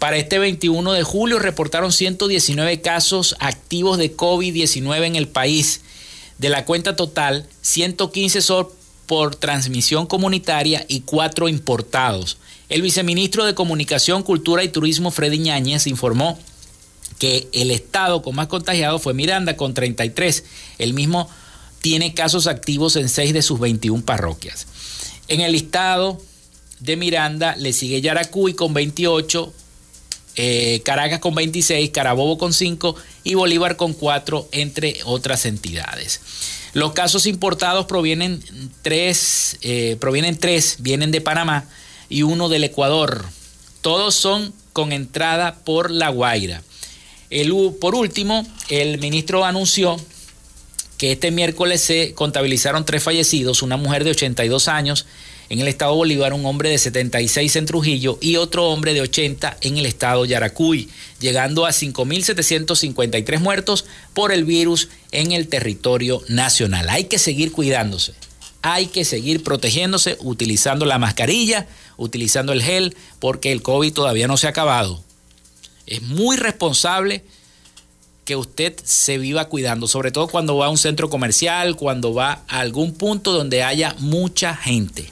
Para 0.00 0.16
este 0.16 0.40
21 0.40 0.90
de 0.94 1.04
julio 1.04 1.38
reportaron 1.38 1.92
119 1.92 2.80
casos 2.80 3.36
activos 3.38 3.98
de 3.98 4.16
COVID-19 4.16 5.06
en 5.06 5.14
el 5.14 5.28
país. 5.28 5.82
De 6.38 6.48
la 6.48 6.64
cuenta 6.64 6.96
total, 6.96 7.46
115 7.60 8.42
son 8.42 8.66
por 9.06 9.36
transmisión 9.36 10.06
comunitaria 10.06 10.84
y 10.88 11.02
4 11.02 11.48
importados. 11.48 12.36
El 12.68 12.82
viceministro 12.82 13.44
de 13.44 13.54
Comunicación, 13.54 14.24
Cultura 14.24 14.64
y 14.64 14.70
Turismo, 14.70 15.12
Freddy 15.12 15.38
Ñáñez, 15.38 15.86
informó 15.86 16.36
que 17.18 17.48
el 17.52 17.70
estado 17.70 18.22
con 18.22 18.34
más 18.34 18.46
contagiados 18.48 19.02
fue 19.02 19.14
Miranda 19.14 19.56
con 19.56 19.74
33. 19.74 20.44
El 20.78 20.94
mismo 20.94 21.28
tiene 21.80 22.14
casos 22.14 22.46
activos 22.46 22.96
en 22.96 23.08
6 23.08 23.32
de 23.32 23.42
sus 23.42 23.58
21 23.60 24.04
parroquias. 24.04 24.66
En 25.28 25.40
el 25.40 25.52
listado 25.52 26.20
de 26.80 26.96
Miranda 26.96 27.56
le 27.56 27.72
sigue 27.72 28.00
Yaracuy 28.00 28.54
con 28.54 28.74
28, 28.74 29.52
eh, 30.36 30.80
Caracas 30.84 31.20
con 31.20 31.34
26, 31.34 31.90
Carabobo 31.90 32.38
con 32.38 32.52
5 32.52 32.96
y 33.24 33.34
Bolívar 33.34 33.76
con 33.76 33.92
4, 33.92 34.48
entre 34.52 34.98
otras 35.04 35.44
entidades. 35.46 36.20
Los 36.72 36.92
casos 36.92 37.26
importados 37.26 37.86
provienen 37.86 38.42
tres, 38.82 39.58
eh, 39.62 39.96
provienen 40.00 40.38
tres, 40.38 40.76
vienen 40.78 41.10
de 41.10 41.20
Panamá 41.20 41.64
y 42.08 42.22
uno 42.22 42.48
del 42.48 42.64
Ecuador. 42.64 43.24
Todos 43.80 44.14
son 44.14 44.52
con 44.72 44.92
entrada 44.92 45.56
por 45.64 45.90
La 45.90 46.10
Guaira. 46.10 46.62
El, 47.30 47.54
por 47.80 47.94
último, 47.94 48.46
el 48.68 48.98
ministro 48.98 49.44
anunció 49.44 49.96
que 50.98 51.12
este 51.12 51.30
miércoles 51.30 51.80
se 51.80 52.12
contabilizaron 52.12 52.84
tres 52.84 53.02
fallecidos, 53.02 53.62
una 53.62 53.76
mujer 53.76 54.04
de 54.04 54.10
82 54.10 54.68
años 54.68 55.06
en 55.48 55.58
el 55.58 55.68
estado 55.68 55.94
Bolívar, 55.94 56.32
un 56.32 56.44
hombre 56.44 56.70
de 56.70 56.78
76 56.78 57.56
en 57.56 57.66
Trujillo 57.66 58.18
y 58.20 58.36
otro 58.36 58.66
hombre 58.68 58.94
de 58.94 59.00
80 59.00 59.56
en 59.62 59.78
el 59.78 59.86
estado 59.86 60.24
Yaracuy, 60.24 60.88
llegando 61.18 61.66
a 61.66 61.70
5.753 61.70 63.38
muertos 63.40 63.84
por 64.12 64.32
el 64.32 64.44
virus 64.44 64.88
en 65.10 65.32
el 65.32 65.48
territorio 65.48 66.22
nacional. 66.28 66.88
Hay 66.90 67.04
que 67.04 67.18
seguir 67.18 67.50
cuidándose, 67.50 68.12
hay 68.62 68.86
que 68.86 69.04
seguir 69.04 69.42
protegiéndose, 69.42 70.18
utilizando 70.20 70.84
la 70.84 70.98
mascarilla, 70.98 71.66
utilizando 71.96 72.52
el 72.52 72.62
gel, 72.62 72.96
porque 73.18 73.52
el 73.52 73.62
COVID 73.62 73.92
todavía 73.92 74.28
no 74.28 74.36
se 74.36 74.46
ha 74.46 74.50
acabado. 74.50 75.02
Es 75.90 76.00
muy 76.00 76.38
responsable 76.38 77.22
que 78.24 78.36
usted 78.36 78.74
se 78.82 79.18
viva 79.18 79.48
cuidando, 79.48 79.86
sobre 79.86 80.12
todo 80.12 80.28
cuando 80.28 80.56
va 80.56 80.66
a 80.66 80.70
un 80.70 80.78
centro 80.78 81.10
comercial, 81.10 81.76
cuando 81.76 82.14
va 82.14 82.42
a 82.48 82.60
algún 82.60 82.94
punto 82.94 83.32
donde 83.32 83.62
haya 83.62 83.94
mucha 83.98 84.56
gente 84.56 85.10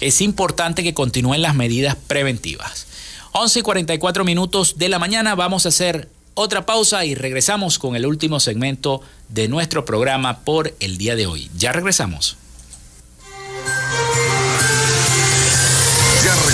es 0.00 0.20
importante 0.20 0.82
que 0.82 0.92
continúen 0.92 1.40
las 1.40 1.54
medidas 1.54 1.96
preventivas. 1.96 2.86
11 3.32 3.60
y 3.60 3.62
44 3.62 4.24
minutos 4.24 4.76
de 4.76 4.90
la 4.90 4.98
mañana, 4.98 5.34
vamos 5.34 5.64
a 5.64 5.70
hacer 5.70 6.08
otra 6.34 6.66
pausa 6.66 7.04
y 7.06 7.14
regresamos 7.14 7.78
con 7.78 7.96
el 7.96 8.04
último 8.04 8.38
segmento 8.38 9.00
de 9.28 9.48
nuestro 9.48 9.84
programa 9.84 10.40
por 10.40 10.74
el 10.80 10.98
día 10.98 11.16
de 11.16 11.26
hoy. 11.26 11.50
Ya 11.56 11.72
regresamos. 11.72 12.36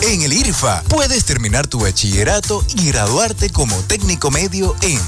En 0.00 0.22
el 0.22 0.32
IRFA 0.32 0.84
puedes 0.88 1.24
terminar 1.24 1.66
tu 1.66 1.80
bachillerato 1.80 2.64
y 2.76 2.86
graduarte 2.86 3.50
como 3.50 3.76
técnico 3.82 4.30
medio 4.30 4.76
en 4.82 5.00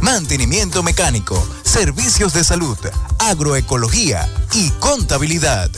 mantenimiento 0.00 0.82
mecánico, 0.82 1.46
servicios 1.62 2.32
de 2.32 2.44
salud, 2.44 2.78
agroecología 3.18 4.26
y 4.54 4.70
contabilidad 4.70 5.70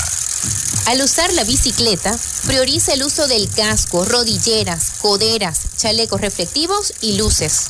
Al 0.84 1.00
usar 1.00 1.32
la 1.32 1.44
bicicleta, 1.44 2.14
prioriza 2.46 2.92
el 2.92 3.04
uso 3.04 3.26
del 3.26 3.48
casco, 3.48 4.04
rodilleras, 4.04 4.92
coderas, 5.00 5.60
chalecos 5.78 6.20
reflectivos 6.20 6.92
y 7.00 7.16
luces. 7.16 7.68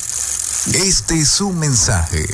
Este 0.73 1.21
es 1.21 1.39
un 1.39 1.59
mensaje 1.59 2.27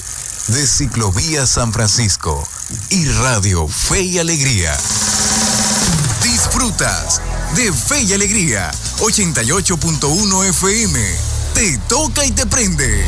de 0.50 0.66
Ciclovía 0.66 1.46
San 1.46 1.72
Francisco 1.72 2.48
y 2.90 3.06
Radio 3.06 3.68
Fe 3.68 4.02
y 4.02 4.18
Alegría. 4.18 4.76
Disfrutas 6.24 7.22
de 7.56 7.72
Fe 7.72 8.02
y 8.02 8.14
Alegría 8.14 8.72
88.1 9.00 10.50
FM. 10.50 11.00
Te 11.54 11.78
toca 11.88 12.26
y 12.26 12.32
te 12.32 12.46
prende. 12.46 13.06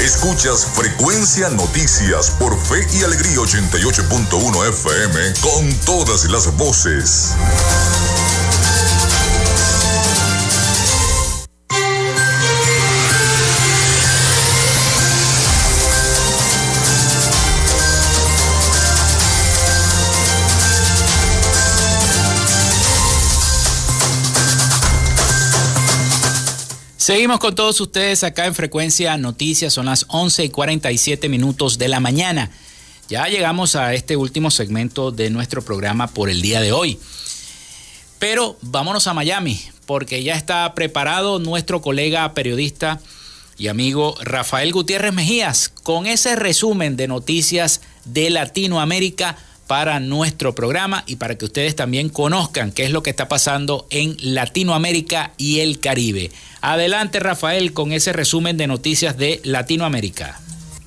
Escuchas 0.00 0.66
Frecuencia 0.74 1.50
Noticias 1.50 2.30
por 2.38 2.58
Fe 2.58 2.86
y 2.98 3.02
Alegría 3.02 3.36
88.1 3.36 4.68
FM 4.68 5.32
con 5.40 5.74
todas 5.84 6.24
las 6.30 6.56
voces. 6.56 7.34
Seguimos 27.02 27.40
con 27.40 27.56
todos 27.56 27.80
ustedes 27.80 28.22
acá 28.22 28.46
en 28.46 28.54
Frecuencia 28.54 29.16
Noticias, 29.16 29.72
son 29.72 29.86
las 29.86 30.06
11 30.06 30.44
y 30.44 30.50
47 30.50 31.28
minutos 31.28 31.76
de 31.76 31.88
la 31.88 31.98
mañana. 31.98 32.48
Ya 33.08 33.26
llegamos 33.26 33.74
a 33.74 33.92
este 33.92 34.16
último 34.16 34.52
segmento 34.52 35.10
de 35.10 35.28
nuestro 35.28 35.62
programa 35.62 36.06
por 36.06 36.30
el 36.30 36.40
día 36.40 36.60
de 36.60 36.70
hoy. 36.70 37.00
Pero 38.20 38.56
vámonos 38.60 39.08
a 39.08 39.14
Miami, 39.14 39.60
porque 39.84 40.22
ya 40.22 40.36
está 40.36 40.72
preparado 40.76 41.40
nuestro 41.40 41.82
colega 41.82 42.34
periodista 42.34 43.00
y 43.58 43.66
amigo 43.66 44.14
Rafael 44.22 44.70
Gutiérrez 44.70 45.12
Mejías 45.12 45.70
con 45.82 46.06
ese 46.06 46.36
resumen 46.36 46.96
de 46.96 47.08
noticias 47.08 47.80
de 48.04 48.30
Latinoamérica 48.30 49.36
para 49.66 50.00
nuestro 50.00 50.54
programa 50.54 51.04
y 51.06 51.16
para 51.16 51.36
que 51.36 51.44
ustedes 51.44 51.76
también 51.76 52.08
conozcan 52.08 52.72
qué 52.72 52.84
es 52.84 52.90
lo 52.90 53.02
que 53.02 53.10
está 53.10 53.28
pasando 53.28 53.86
en 53.90 54.16
Latinoamérica 54.20 55.32
y 55.38 55.60
el 55.60 55.80
Caribe. 55.80 56.30
Adelante 56.60 57.20
Rafael 57.20 57.72
con 57.72 57.92
ese 57.92 58.12
resumen 58.12 58.56
de 58.56 58.66
noticias 58.66 59.16
de 59.16 59.40
Latinoamérica. 59.44 60.40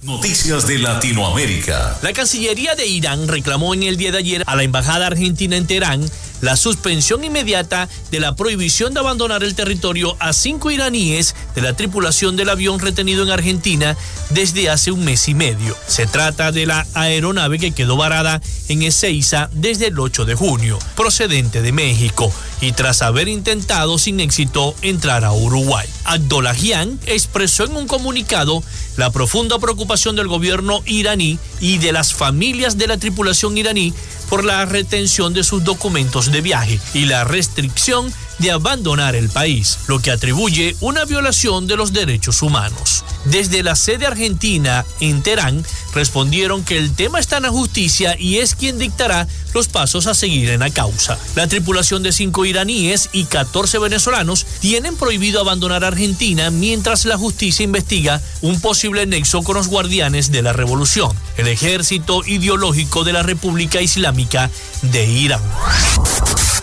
Noticias 0.04 0.68
de 0.68 0.78
Latinoamérica. 0.78 1.98
La 2.04 2.14
Cancillería 2.14 2.76
de 2.76 2.86
Irán 2.86 3.28
reclamó 3.28 3.74
en 3.74 3.82
el 3.82 3.98
día 3.98 4.12
de 4.12 4.20
ayer 4.20 4.44
a 4.46 4.56
la 4.56 4.62
Embajada 4.62 5.08
Argentina 5.08 5.58
en 5.58 5.66
Teherán 5.66 6.06
la 6.46 6.56
suspensión 6.56 7.24
inmediata 7.24 7.90
de 8.12 8.20
la 8.20 8.36
prohibición 8.36 8.94
de 8.94 9.00
abandonar 9.00 9.44
el 9.44 9.56
territorio 9.56 10.16
a 10.20 10.32
cinco 10.32 10.70
iraníes 10.70 11.36
de 11.56 11.62
la 11.62 11.76
tripulación 11.76 12.36
del 12.36 12.50
avión 12.50 12.80
retenido 12.80 13.24
en 13.24 13.32
Argentina 13.32 13.98
desde 14.30 14.70
hace 14.70 14.92
un 14.92 15.04
mes 15.04 15.28
y 15.28 15.34
medio. 15.34 15.76
Se 15.88 16.06
trata 16.06 16.52
de 16.52 16.68
la 16.68 16.86
aeronave 16.94 17.58
que 17.58 17.72
quedó 17.72 17.98
varada 17.98 18.42
en 18.70 18.84
Ezeiza 18.84 19.50
desde 19.54 19.88
el 19.88 20.00
8 20.00 20.26
de 20.26 20.36
junio, 20.36 20.78
procedente 20.96 21.64
de 21.64 21.72
México, 21.72 22.32
y 22.62 22.72
tras 22.72 23.02
haber 23.02 23.28
intentado 23.28 23.98
sin 23.98 24.20
éxito 24.20 24.76
entrar 24.82 25.26
a 25.26 25.34
Uruguay. 25.34 25.88
Abdollahian 26.06 27.00
expresó 27.06 27.66
en 27.66 27.76
un 27.76 27.88
comunicado 27.88 28.64
la 28.98 29.12
profunda 29.12 29.60
preocupación 29.60 30.16
del 30.16 30.28
gobierno 30.28 30.82
iraní 30.86 31.40
y 31.60 31.78
de 31.78 31.92
las 31.92 32.14
familias 32.14 32.78
de 32.78 32.88
la 32.88 32.98
tripulación 32.98 33.58
iraní 33.58 33.94
por 34.30 34.44
la 34.44 34.66
retención 34.66 35.34
de 35.34 35.44
sus 35.44 35.64
documentos 35.64 36.32
de 36.32 36.42
viaje 36.42 36.80
y 36.94 37.06
la 37.06 37.24
restricción 37.24 38.12
de 38.40 38.52
abandonar 38.52 39.16
el 39.16 39.30
país, 39.30 39.80
lo 39.88 40.00
que 40.00 40.12
atribuye 40.12 40.76
una 40.82 41.06
violación 41.06 41.68
de 41.68 41.78
los 41.78 41.94
derechos 41.94 42.42
humanos. 42.42 43.04
Desde 43.26 43.64
la 43.64 43.76
sede 43.76 44.06
argentina 44.06 44.86
en 45.00 45.24
Teherán 45.24 45.66
respondieron 45.94 46.64
que 46.64 46.78
el 46.78 46.94
tema 46.94 47.20
está 47.20 47.38
en 47.38 47.44
la 47.44 47.50
justicia 47.50 48.16
y 48.20 48.38
es 48.38 48.56
quien 48.56 48.78
dictará 48.78 49.28
los 49.54 49.68
pasos 49.68 50.06
a 50.06 50.14
seguir 50.14 50.50
en 50.50 50.60
la 50.60 50.70
causa. 50.70 51.18
La 51.36 51.48
tripulación 51.48 52.04
de 52.04 52.12
cinco 52.12 52.46
iraníes 52.46 53.10
y 53.14 53.24
14 53.24 53.80
venezolanos 53.80 54.46
tienen 54.60 54.98
prohibido 54.98 55.40
abandonar 55.40 55.84
Argentina 55.84 56.52
mientras 56.52 57.06
la 57.06 57.18
justicia 57.18 57.64
investiga 57.64 58.22
un 58.42 58.60
posible 58.60 59.06
nexo 59.06 59.42
con 59.44 59.56
los 59.56 59.68
guardianes 59.68 60.32
de 60.32 60.42
la 60.42 60.54
revolución, 60.54 61.16
el 61.38 61.48
ejército 61.48 62.24
ideológico 62.26 63.04
de 63.04 63.14
la 63.14 63.24
República 63.24 63.82
Islámica 63.82 64.52
de 64.82 65.06
Irán. 65.06 65.42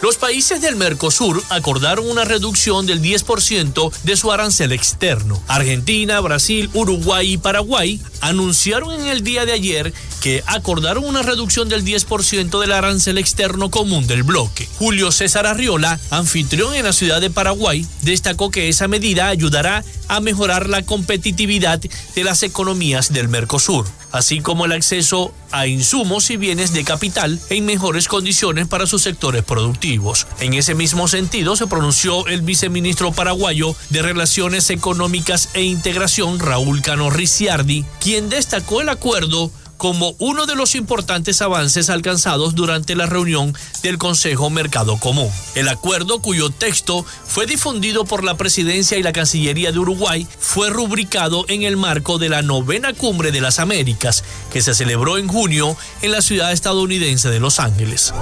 Los 0.03 0.17
países 0.17 0.61
del 0.61 0.75
Mercosur 0.75 1.43
acordaron 1.63 2.11
una 2.11 2.25
reducción 2.25 2.87
del 2.87 3.01
10% 3.01 3.93
de 4.03 4.17
su 4.17 4.33
arancel 4.33 4.73
externo. 4.73 5.41
Argentina, 5.47 6.19
Brasil, 6.19 6.69
Uruguay 6.75 7.35
y 7.35 7.39
Paraguay 7.39 8.01
anunciaron 8.21 8.93
en 9.01 9.07
el 9.07 9.23
día 9.23 9.47
de 9.47 9.53
ayer 9.53 9.95
que 10.21 10.43
acordaron 10.47 11.05
una 11.05 11.23
reducción 11.23 11.69
del 11.69 11.85
10% 11.85 12.61
del 12.61 12.73
arancel 12.73 13.17
externo 13.17 13.71
común 13.71 14.09
del 14.09 14.25
bloque. 14.25 14.69
Julio 14.81 15.13
César 15.13 15.47
Arriola, 15.47 16.01
anfitrión 16.11 16.75
en 16.75 16.85
la 16.85 16.93
ciudad 16.93 17.21
de 17.21 17.31
Paraguay, 17.31 17.87
destacó 18.01 18.51
que 18.51 18.69
esa 18.69 18.89
medida 18.89 19.29
ayudará 19.29 19.85
a 20.09 20.19
mejorar 20.19 20.69
la 20.69 20.83
competitividad 20.83 21.81
de 21.81 22.25
las 22.25 22.43
economías 22.43 23.13
del 23.13 23.29
Mercosur, 23.29 23.87
así 24.13 24.41
como 24.41 24.65
el 24.65 24.73
acceso 24.73 25.35
a 25.51 25.67
insumos 25.67 26.31
y 26.31 26.37
bienes 26.37 26.73
de 26.73 26.85
capital 26.85 27.41
en 27.51 27.67
mejores 27.67 28.09
condiciones 28.09 28.69
para 28.69 28.87
sus 28.87 29.03
sectores 29.03 29.43
productivos. 29.43 30.27
En 30.41 30.55
ese 30.55 30.75
mismo 30.75 31.09
sentido 31.09 31.57
se 31.57 31.67
pronunció 31.67 32.27
el 32.27 32.43
viceministro 32.43 33.13
paraguayo 33.13 33.75
de 33.91 34.03
Relaciones 34.03 34.71
Económicas 34.71 35.51
e 35.55 35.63
Integración, 35.63 36.39
Raúl 36.39 36.83
Cano 36.83 37.11
Ricciardi, 37.11 37.85
quien 38.01 38.29
destacó 38.29 38.81
el 38.81 38.89
acuerdo 38.89 39.51
como 39.83 40.15
uno 40.21 40.47
de 40.47 40.55
los 40.55 40.77
importantes 40.77 41.43
avances 41.43 41.91
alcanzados 41.91 42.55
durante 42.55 42.95
la 42.95 43.07
reunión 43.07 43.53
del 43.83 43.99
Consejo 43.99 44.49
Mercado 44.49 44.97
Común. 44.97 45.29
El 45.57 45.69
acuerdo, 45.69 46.23
cuyo 46.23 46.51
texto 46.51 47.05
fue 47.27 47.47
difundido 47.47 48.05
por 48.05 48.23
la 48.23 48.37
Presidencia 48.37 48.97
y 48.97 49.03
la 49.03 49.13
Cancillería 49.13 49.73
de 49.73 49.81
Uruguay, 49.81 50.25
fue 50.39 50.71
rubricado 50.71 51.45
en 51.49 51.65
el 51.65 51.77
marco 51.77 52.19
de 52.19 52.29
la 52.29 52.43
novena 52.43 52.93
Cumbre 52.93 53.33
de 53.33 53.41
las 53.41 53.59
Américas, 53.59 54.23
que 54.53 54.63
se 54.63 54.73
celebró 54.73 55.19
en 55.19 55.27
junio 55.27 55.77
en 56.01 56.13
la 56.13 56.23
ciudad 56.23 56.53
estadounidense 56.53 57.29
de 57.29 57.41
Los 57.41 57.59
Ángeles. 57.59 58.15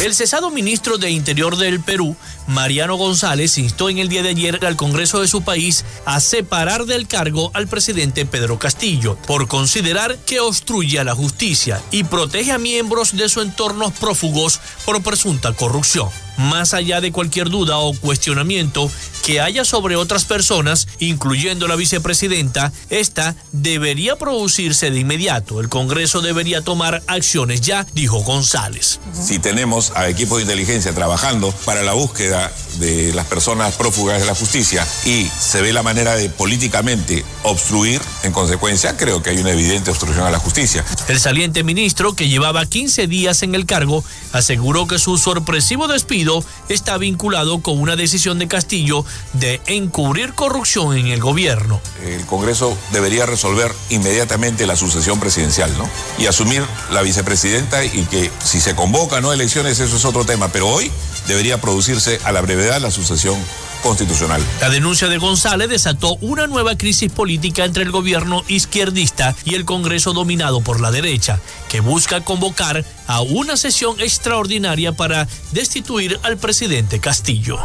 El 0.00 0.12
cesado 0.12 0.50
ministro 0.50 0.98
de 0.98 1.10
Interior 1.10 1.56
del 1.56 1.78
Perú, 1.80 2.16
Mariano 2.48 2.96
González, 2.96 3.58
instó 3.58 3.88
en 3.88 3.98
el 3.98 4.08
día 4.08 4.22
de 4.22 4.30
ayer 4.30 4.66
al 4.66 4.76
Congreso 4.76 5.20
de 5.20 5.28
su 5.28 5.42
país 5.42 5.84
a 6.04 6.18
separar 6.18 6.86
del 6.86 7.06
cargo 7.06 7.52
al 7.54 7.68
presidente 7.68 8.26
Pedro 8.26 8.58
Castillo 8.58 9.16
por 9.26 9.46
considerar 9.46 10.18
que 10.26 10.40
obstruye 10.54 11.00
a 11.00 11.04
la 11.04 11.16
justicia 11.16 11.82
y 11.90 12.04
protege 12.04 12.52
a 12.52 12.58
miembros 12.58 13.16
de 13.16 13.28
su 13.28 13.40
entorno 13.40 13.90
prófugos 13.90 14.60
por 14.84 15.02
presunta 15.02 15.52
corrupción. 15.52 16.08
Más 16.36 16.74
allá 16.74 17.00
de 17.00 17.10
cualquier 17.10 17.50
duda 17.50 17.78
o 17.78 17.92
cuestionamiento 17.92 18.88
que 19.24 19.40
haya 19.40 19.64
sobre 19.64 19.96
otras 19.96 20.26
personas, 20.26 20.86
incluyendo 20.98 21.66
la 21.66 21.76
vicepresidenta, 21.76 22.72
esta 22.90 23.34
debería 23.52 24.16
producirse 24.16 24.90
de 24.90 25.00
inmediato. 25.00 25.60
El 25.60 25.70
Congreso 25.70 26.20
debería 26.20 26.60
tomar 26.60 27.02
acciones 27.06 27.62
ya, 27.62 27.86
dijo 27.94 28.18
González. 28.18 29.00
Si 29.14 29.38
tenemos 29.38 29.92
a 29.94 30.08
equipos 30.10 30.38
de 30.38 30.42
inteligencia 30.42 30.94
trabajando 30.94 31.52
para 31.64 31.82
la 31.82 31.94
búsqueda 31.94 32.52
de 32.78 33.14
las 33.14 33.26
personas 33.26 33.74
prófugas 33.74 34.20
de 34.20 34.26
la 34.26 34.34
justicia 34.34 34.86
y 35.04 35.28
se 35.38 35.62
ve 35.62 35.72
la 35.72 35.82
manera 35.82 36.16
de 36.16 36.28
políticamente 36.28 37.24
obstruir, 37.44 38.02
en 38.24 38.32
consecuencia 38.32 38.96
creo 38.96 39.22
que 39.22 39.30
hay 39.30 39.38
una 39.38 39.52
evidente 39.52 39.90
obstrucción 39.90 40.26
a 40.26 40.30
la 40.30 40.38
justicia. 40.38 40.84
El 41.08 41.18
saliente 41.18 41.62
ministro, 41.64 42.14
que 42.14 42.28
llevaba 42.28 42.66
15 42.66 43.06
días 43.06 43.42
en 43.42 43.54
el 43.54 43.64
cargo, 43.64 44.04
aseguró 44.32 44.86
que 44.86 44.98
su 44.98 45.16
sorpresivo 45.16 45.88
despido 45.88 46.44
está 46.68 46.98
vinculado 46.98 47.62
con 47.62 47.80
una 47.80 47.96
decisión 47.96 48.38
de 48.38 48.48
Castillo 48.48 49.06
de 49.32 49.60
encubrir 49.66 50.34
corrupción 50.34 50.96
en 50.96 51.08
el 51.08 51.20
gobierno. 51.20 51.80
El 52.04 52.24
Congreso 52.26 52.76
debería 52.92 53.26
resolver 53.26 53.72
inmediatamente 53.90 54.66
la 54.66 54.76
sucesión 54.76 55.20
presidencial, 55.20 55.76
¿no? 55.76 55.88
Y 56.18 56.26
asumir 56.26 56.62
la 56.90 57.02
vicepresidenta 57.02 57.84
y 57.84 58.04
que 58.10 58.30
si 58.42 58.60
se 58.60 58.74
convoca 58.74 59.20
no 59.20 59.32
elecciones, 59.32 59.80
eso 59.80 59.96
es 59.96 60.04
otro 60.04 60.24
tema, 60.24 60.48
pero 60.48 60.68
hoy 60.68 60.90
debería 61.26 61.60
producirse 61.60 62.20
a 62.24 62.32
la 62.32 62.40
brevedad 62.40 62.80
la 62.80 62.90
sucesión 62.90 63.38
constitucional. 63.84 64.42
La 64.60 64.70
denuncia 64.70 65.08
de 65.08 65.18
González 65.18 65.68
desató 65.68 66.16
una 66.22 66.46
nueva 66.46 66.76
crisis 66.76 67.12
política 67.12 67.64
entre 67.64 67.82
el 67.82 67.90
gobierno 67.90 68.42
izquierdista 68.48 69.36
y 69.44 69.54
el 69.54 69.66
Congreso 69.66 70.14
dominado 70.14 70.62
por 70.62 70.80
la 70.80 70.90
derecha, 70.90 71.38
que 71.68 71.80
busca 71.80 72.22
convocar 72.22 72.84
a 73.06 73.20
una 73.20 73.56
sesión 73.58 74.00
extraordinaria 74.00 74.92
para 74.92 75.28
destituir 75.52 76.18
al 76.22 76.38
presidente 76.38 76.98
Castillo. 76.98 77.58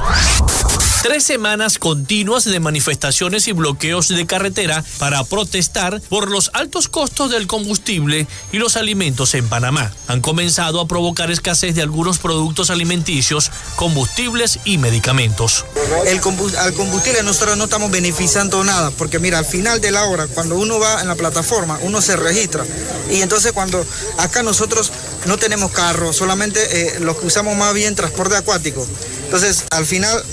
Tres 1.01 1.23
semanas 1.23 1.79
continuas 1.79 2.43
de 2.43 2.59
manifestaciones 2.59 3.47
y 3.47 3.53
bloqueos 3.53 4.09
de 4.09 4.25
carretera 4.25 4.83
para 4.97 5.23
protestar 5.23 6.01
por 6.09 6.29
los 6.29 6.51
altos 6.53 6.89
costos 6.89 7.31
del 7.31 7.47
combustible 7.47 8.27
y 8.51 8.57
los 8.57 8.75
alimentos 8.75 9.33
en 9.33 9.47
Panamá. 9.47 9.93
Han 10.07 10.19
comenzado 10.19 10.81
a 10.81 10.89
provocar 10.89 11.31
escasez 11.31 11.73
de 11.73 11.83
algunos 11.83 12.19
productos 12.19 12.69
alimenticios, 12.69 13.49
combustibles 13.77 14.59
y 14.65 14.77
medicamentos. 14.77 15.63
El 16.05 16.19
al 16.57 16.73
combustible 16.73 17.23
nosotros 17.23 17.55
no 17.55 17.63
estamos 17.63 17.91
beneficiando 17.91 18.61
nada, 18.65 18.91
porque 18.91 19.19
mira, 19.19 19.37
al 19.39 19.45
final 19.45 19.79
de 19.79 19.91
la 19.91 20.03
hora, 20.03 20.27
cuando 20.27 20.57
uno 20.57 20.79
va 20.79 21.01
en 21.01 21.07
la 21.07 21.15
plataforma, 21.15 21.79
uno 21.81 22.01
se 22.01 22.17
registra. 22.17 22.65
Y 23.09 23.21
entonces 23.21 23.53
cuando 23.53 23.85
acá 24.17 24.43
nosotros 24.43 24.91
no 25.27 25.37
tenemos 25.37 25.71
carro, 25.71 26.11
solamente 26.11 26.59
eh, 26.97 26.99
los 26.99 27.17
que 27.17 27.27
usamos 27.27 27.55
más 27.55 27.73
bien 27.73 27.95
transporte 27.95 28.35
acuático. 28.35 28.85
Entonces, 29.23 29.63
al 29.69 29.85
final 29.85 30.23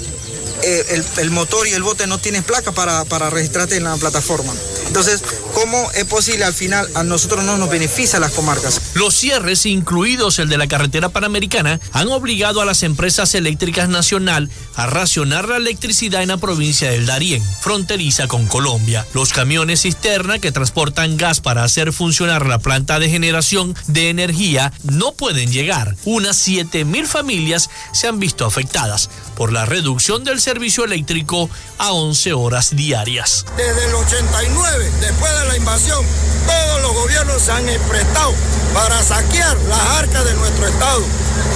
eh, 0.63 1.03
el, 1.19 1.31
motor 1.31 1.67
y 1.67 1.73
el 1.73 1.83
bote 1.83 2.07
no 2.07 2.19
tienen 2.19 2.43
placa 2.43 2.73
para, 2.73 3.05
para 3.05 3.31
registrarte 3.31 3.77
en 3.77 3.85
la 3.85 3.97
plataforma. 3.97 4.53
Entonces, 4.87 5.23
¿cómo 5.55 5.91
es 5.93 6.05
posible 6.05 6.45
al 6.45 6.55
final 6.55 6.89
a 6.95 7.03
nosotros 7.03 7.45
no 7.45 7.57
nos 7.57 7.69
beneficia 7.69 8.21
las 8.21 8.33
comarcas? 8.33 8.81
Los 8.95 9.15
cierres, 9.15 9.67
incluidos 9.67 10.39
el 10.39 10.49
de 10.49 10.59
la 10.59 10.69
carretera 10.69 11.09
panamericana, 11.09 11.81
han 11.93 12.09
obligado 12.09 12.61
a 12.61 12.65
las 12.65 12.83
empresas 12.83 13.35
eléctricas 13.35 13.89
nacional 13.89 14.51
a 14.75 14.87
racionar 14.87 15.49
la 15.49 15.57
electricidad 15.57 16.23
en 16.23 16.29
la 16.29 16.37
provincia 16.37 16.91
del 16.91 17.07
Darién, 17.07 17.43
fronteriza 17.61 18.29
con 18.29 18.47
Colombia. 18.47 19.07
Los 19.13 19.33
camiones 19.33 19.83
cisterna 19.83 20.39
que 20.39 20.53
transportan 20.53 21.17
gas 21.17 21.41
para 21.41 21.65
hacer 21.65 21.93
funcionar 21.93 22.47
la 22.47 22.59
planta 22.59 22.99
de 22.99 23.11
generación 23.11 23.75
de 23.87 24.11
energía 24.11 24.73
no 24.85 25.13
pueden 25.13 25.53
llegar. 25.53 25.97
Unas 26.05 26.47
7.000 26.47 27.07
familias 27.07 27.71
se 27.93 28.07
han 28.07 28.19
visto 28.19 28.47
afectadas 28.47 29.11
por 29.37 29.53
la 29.53 29.67
reducción 29.67 30.25
del 30.25 30.41
servicio 30.47 30.85
eléctrico 30.85 31.51
a 31.77 31.91
11 31.91 32.33
horas 32.35 32.77
diarias. 32.77 33.45
Desde 33.57 33.85
el 33.89 33.95
89, 33.97 34.93
después 35.01 35.41
de 35.41 35.49
la 35.49 35.57
invasión, 35.57 36.07
todos 36.47 36.83
los 36.83 36.95
gobiernos 36.95 37.43
se 37.43 37.51
han 37.51 37.65
prestado 37.89 38.33
para 38.73 39.03
saquear 39.03 39.57
las 39.69 39.81
arcas 39.99 40.25
de 40.25 40.35
nuestro 40.35 40.69
Estado. 40.69 41.03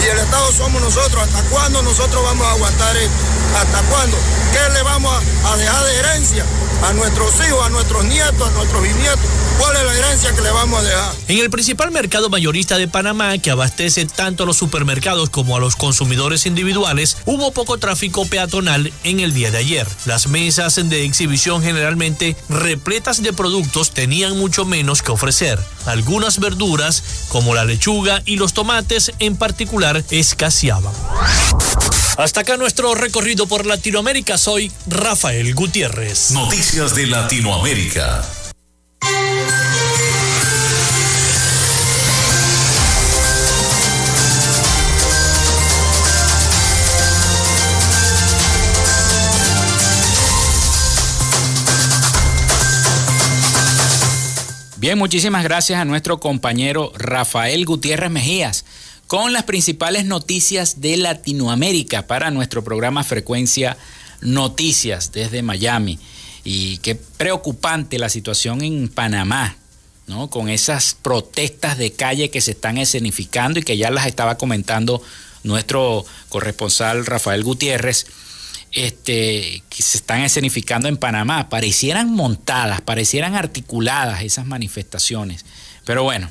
Y 0.02 0.08
el 0.08 0.18
Estado 0.18 0.50
somos 0.50 0.82
nosotros. 0.82 1.22
¿Hasta 1.22 1.40
cuándo 1.50 1.82
nosotros 1.82 2.20
vamos 2.20 2.44
a 2.44 2.50
aguantar 2.50 2.96
esto? 2.96 3.39
¿Hasta 3.56 3.82
cuándo? 3.82 4.16
¿Qué 4.52 4.72
le 4.72 4.82
vamos 4.82 5.12
a 5.44 5.56
dejar 5.56 5.84
de 5.84 5.96
herencia 5.98 6.44
a 6.88 6.92
nuestros 6.92 7.34
hijos, 7.46 7.66
a 7.66 7.68
nuestros 7.68 8.04
nietos, 8.04 8.48
a 8.48 8.52
nuestros 8.52 8.82
bisnietos? 8.82 9.18
¿Cuál 9.58 9.76
es 9.76 9.82
la 9.84 9.94
herencia 9.94 10.34
que 10.34 10.40
le 10.40 10.50
vamos 10.50 10.80
a 10.80 10.82
dejar? 10.82 11.12
En 11.28 11.38
el 11.38 11.50
principal 11.50 11.90
mercado 11.90 12.30
mayorista 12.30 12.78
de 12.78 12.88
Panamá, 12.88 13.36
que 13.38 13.50
abastece 13.50 14.06
tanto 14.06 14.44
a 14.44 14.46
los 14.46 14.56
supermercados 14.56 15.28
como 15.28 15.56
a 15.56 15.60
los 15.60 15.76
consumidores 15.76 16.46
individuales, 16.46 17.18
hubo 17.26 17.52
poco 17.52 17.76
tráfico 17.78 18.24
peatonal 18.24 18.92
en 19.04 19.20
el 19.20 19.34
día 19.34 19.50
de 19.50 19.58
ayer. 19.58 19.86
Las 20.06 20.28
mesas 20.28 20.76
de 20.76 21.04
exhibición 21.04 21.62
generalmente 21.62 22.36
repletas 22.48 23.22
de 23.22 23.32
productos 23.32 23.90
tenían 23.90 24.38
mucho 24.38 24.64
menos 24.64 25.02
que 25.02 25.12
ofrecer. 25.12 25.58
Algunas 25.86 26.38
verduras, 26.38 27.02
como 27.28 27.54
la 27.54 27.64
lechuga 27.64 28.22
y 28.24 28.36
los 28.36 28.54
tomates 28.54 29.12
en 29.18 29.36
particular, 29.36 30.02
escaseaban. 30.10 30.92
Hasta 32.20 32.42
acá 32.42 32.58
nuestro 32.58 32.94
recorrido 32.94 33.46
por 33.46 33.64
Latinoamérica. 33.64 34.36
Soy 34.36 34.70
Rafael 34.86 35.54
Gutiérrez. 35.54 36.32
Noticias 36.32 36.94
de 36.94 37.06
Latinoamérica. 37.06 38.22
Bien, 54.76 54.98
muchísimas 54.98 55.42
gracias 55.42 55.80
a 55.80 55.86
nuestro 55.86 56.20
compañero 56.20 56.92
Rafael 56.96 57.64
Gutiérrez 57.64 58.10
Mejías 58.10 58.66
con 59.10 59.32
las 59.32 59.42
principales 59.42 60.04
noticias 60.04 60.80
de 60.80 60.96
Latinoamérica 60.96 62.06
para 62.06 62.30
nuestro 62.30 62.62
programa 62.62 63.02
Frecuencia 63.02 63.76
Noticias 64.20 65.10
desde 65.10 65.42
Miami. 65.42 65.98
Y 66.44 66.78
qué 66.78 66.94
preocupante 66.94 67.98
la 67.98 68.08
situación 68.08 68.62
en 68.62 68.88
Panamá, 68.88 69.56
¿no? 70.06 70.30
Con 70.30 70.48
esas 70.48 70.94
protestas 70.94 71.76
de 71.76 71.90
calle 71.90 72.30
que 72.30 72.40
se 72.40 72.52
están 72.52 72.78
escenificando 72.78 73.58
y 73.58 73.64
que 73.64 73.76
ya 73.76 73.90
las 73.90 74.06
estaba 74.06 74.38
comentando 74.38 75.02
nuestro 75.42 76.06
corresponsal 76.28 77.04
Rafael 77.04 77.42
Gutiérrez 77.42 78.06
este, 78.70 79.64
que 79.70 79.82
se 79.82 79.98
están 79.98 80.20
escenificando 80.20 80.86
en 80.86 80.96
Panamá. 80.96 81.48
Parecieran 81.48 82.12
montadas, 82.12 82.80
parecieran 82.80 83.34
articuladas 83.34 84.22
esas 84.22 84.46
manifestaciones. 84.46 85.44
Pero 85.84 86.04
bueno, 86.04 86.30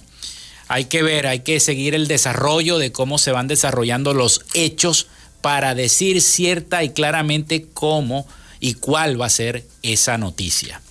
hay 0.70 0.86
que 0.86 1.02
ver, 1.02 1.26
hay 1.26 1.40
que 1.40 1.60
seguir 1.60 1.96
el 1.96 2.08
desarrollo 2.08 2.78
de 2.78 2.92
cómo 2.92 3.18
se 3.18 3.32
van 3.32 3.48
desarrollando 3.48 4.14
los 4.14 4.46
hechos 4.54 5.08
para 5.42 5.74
decir 5.74 6.22
cierta 6.22 6.84
y 6.84 6.92
claramente 6.92 7.66
cómo 7.74 8.28
y 8.60 8.76
cuál 8.76 9.20
va 9.20 9.26
a 9.26 9.32
ser 9.32 9.66
esa 9.82 10.20
noticia. 10.20 10.82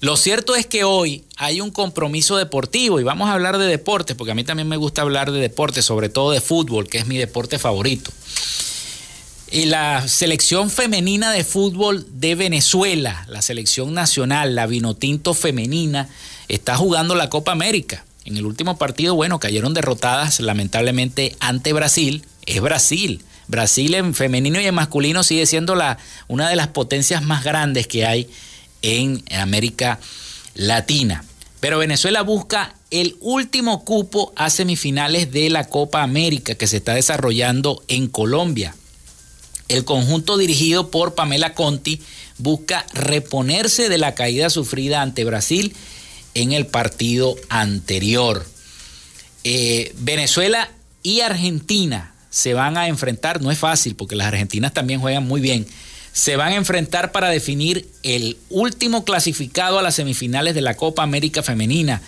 Lo 0.00 0.16
cierto 0.16 0.56
es 0.56 0.66
que 0.66 0.82
hoy 0.82 1.24
hay 1.36 1.60
un 1.60 1.70
compromiso 1.70 2.36
deportivo 2.36 2.98
y 2.98 3.04
vamos 3.04 3.28
a 3.28 3.34
hablar 3.34 3.56
de 3.56 3.66
deportes, 3.66 4.16
porque 4.16 4.32
a 4.32 4.34
mí 4.34 4.42
también 4.42 4.68
me 4.68 4.76
gusta 4.76 5.02
hablar 5.02 5.30
de 5.30 5.40
deportes, 5.40 5.84
sobre 5.84 6.08
todo 6.08 6.32
de 6.32 6.40
fútbol, 6.40 6.88
que 6.88 6.98
es 6.98 7.06
mi 7.06 7.18
deporte 7.18 7.60
favorito. 7.60 8.10
Y 9.50 9.66
la 9.66 10.06
selección 10.08 10.70
femenina 10.70 11.30
de 11.30 11.44
fútbol 11.44 12.04
de 12.10 12.34
Venezuela, 12.34 13.24
la 13.28 13.42
selección 13.42 13.94
nacional, 13.94 14.56
la 14.56 14.66
Vinotinto 14.66 15.34
femenina, 15.34 16.08
está 16.48 16.76
jugando 16.76 17.14
la 17.14 17.30
Copa 17.30 17.52
América. 17.52 18.04
En 18.26 18.36
el 18.36 18.44
último 18.44 18.76
partido, 18.76 19.14
bueno, 19.14 19.38
cayeron 19.38 19.72
derrotadas 19.72 20.40
lamentablemente 20.40 21.36
ante 21.38 21.72
Brasil. 21.72 22.24
Es 22.44 22.60
Brasil. 22.60 23.22
Brasil 23.46 23.94
en 23.94 24.14
femenino 24.14 24.60
y 24.60 24.66
en 24.66 24.74
masculino 24.74 25.22
sigue 25.22 25.46
siendo 25.46 25.76
la, 25.76 25.98
una 26.26 26.48
de 26.48 26.56
las 26.56 26.66
potencias 26.66 27.22
más 27.22 27.44
grandes 27.44 27.86
que 27.86 28.04
hay 28.04 28.28
en 28.82 29.22
América 29.30 30.00
Latina. 30.54 31.24
Pero 31.60 31.78
Venezuela 31.78 32.22
busca 32.22 32.74
el 32.90 33.16
último 33.20 33.84
cupo 33.84 34.32
a 34.34 34.50
semifinales 34.50 35.30
de 35.30 35.48
la 35.48 35.68
Copa 35.68 36.02
América 36.02 36.56
que 36.56 36.66
se 36.66 36.78
está 36.78 36.94
desarrollando 36.94 37.84
en 37.86 38.08
Colombia. 38.08 38.74
El 39.68 39.84
conjunto 39.84 40.36
dirigido 40.36 40.90
por 40.90 41.14
Pamela 41.14 41.54
Conti 41.54 42.00
busca 42.38 42.86
reponerse 42.92 43.88
de 43.88 43.98
la 43.98 44.16
caída 44.16 44.50
sufrida 44.50 45.02
ante 45.02 45.24
Brasil 45.24 45.76
en 46.36 46.52
el 46.52 46.66
partido 46.66 47.34
anterior. 47.48 48.46
Eh, 49.42 49.94
Venezuela 49.98 50.70
y 51.02 51.20
Argentina 51.20 52.14
se 52.28 52.52
van 52.52 52.76
a 52.76 52.88
enfrentar, 52.88 53.40
no 53.40 53.50
es 53.50 53.58
fácil 53.58 53.96
porque 53.96 54.16
las 54.16 54.26
argentinas 54.26 54.74
también 54.74 55.00
juegan 55.00 55.26
muy 55.26 55.40
bien, 55.40 55.66
se 56.12 56.36
van 56.36 56.52
a 56.52 56.56
enfrentar 56.56 57.10
para 57.10 57.30
definir 57.30 57.88
el 58.02 58.36
último 58.50 59.04
clasificado 59.04 59.78
a 59.78 59.82
las 59.82 59.94
semifinales 59.94 60.54
de 60.54 60.60
la 60.60 60.76
Copa 60.76 61.02
América 61.02 61.42
Femenina, 61.42 62.02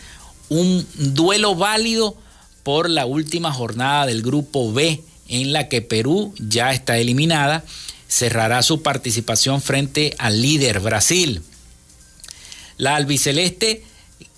un 0.50 0.86
duelo 0.94 1.54
válido 1.54 2.14
por 2.62 2.90
la 2.90 3.06
última 3.06 3.50
jornada 3.50 4.04
del 4.04 4.22
grupo 4.22 4.72
B 4.74 5.00
en 5.28 5.54
la 5.54 5.68
que 5.68 5.80
Perú 5.80 6.34
ya 6.38 6.72
está 6.72 6.98
eliminada 6.98 7.64
cerrará 8.08 8.62
su 8.62 8.82
participación 8.82 9.62
frente 9.62 10.14
al 10.18 10.42
líder 10.42 10.80
Brasil. 10.80 11.42
La 12.76 12.96
albiceleste 12.96 13.84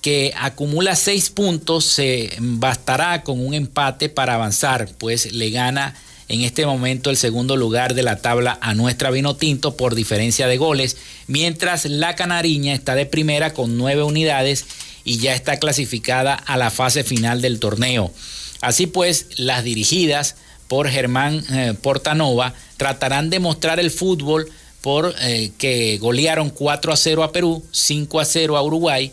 que 0.00 0.32
acumula 0.36 0.96
seis 0.96 1.30
puntos 1.30 1.84
se 1.84 2.30
bastará 2.38 3.22
con 3.22 3.44
un 3.44 3.54
empate 3.54 4.08
para 4.08 4.34
avanzar, 4.34 4.88
pues 4.98 5.32
le 5.32 5.50
gana 5.50 5.94
en 6.28 6.42
este 6.42 6.64
momento 6.64 7.10
el 7.10 7.16
segundo 7.16 7.56
lugar 7.56 7.94
de 7.94 8.04
la 8.04 8.16
tabla 8.16 8.56
a 8.62 8.74
nuestra 8.74 9.10
vino 9.10 9.34
tinto 9.34 9.76
por 9.76 9.94
diferencia 9.94 10.46
de 10.46 10.58
goles, 10.58 10.96
mientras 11.26 11.86
la 11.86 12.14
canariña 12.14 12.72
está 12.72 12.94
de 12.94 13.04
primera 13.04 13.52
con 13.52 13.76
nueve 13.76 14.04
unidades 14.04 14.64
y 15.04 15.18
ya 15.18 15.34
está 15.34 15.58
clasificada 15.58 16.34
a 16.34 16.56
la 16.56 16.70
fase 16.70 17.02
final 17.02 17.42
del 17.42 17.58
torneo. 17.58 18.12
Así 18.60 18.86
pues, 18.86 19.26
las 19.38 19.64
dirigidas 19.64 20.36
por 20.68 20.88
Germán 20.88 21.44
eh, 21.50 21.74
Portanova 21.82 22.54
tratarán 22.76 23.28
de 23.28 23.40
mostrar 23.40 23.80
el 23.80 23.90
fútbol 23.90 24.48
por 24.82 25.14
eh, 25.20 25.50
que 25.58 25.98
golearon 25.98 26.50
4 26.50 26.92
a 26.92 26.96
0 26.96 27.24
a 27.24 27.32
Perú, 27.32 27.64
5 27.72 28.20
a 28.20 28.24
0 28.24 28.56
a 28.56 28.62
Uruguay, 28.62 29.12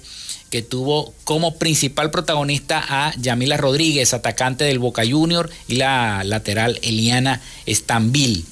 que 0.50 0.62
tuvo 0.62 1.14
como 1.24 1.56
principal 1.56 2.12
protagonista 2.12 2.84
a 2.88 3.14
Yamila 3.18 3.58
Rodríguez, 3.58 4.14
atacante 4.14 4.64
del 4.64 4.80
Boca 4.80 5.04
Junior, 5.08 5.50
y 5.68 5.76
la 5.76 6.24
lateral 6.24 6.80
Eliana 6.82 7.42
Estambil. 7.66 8.46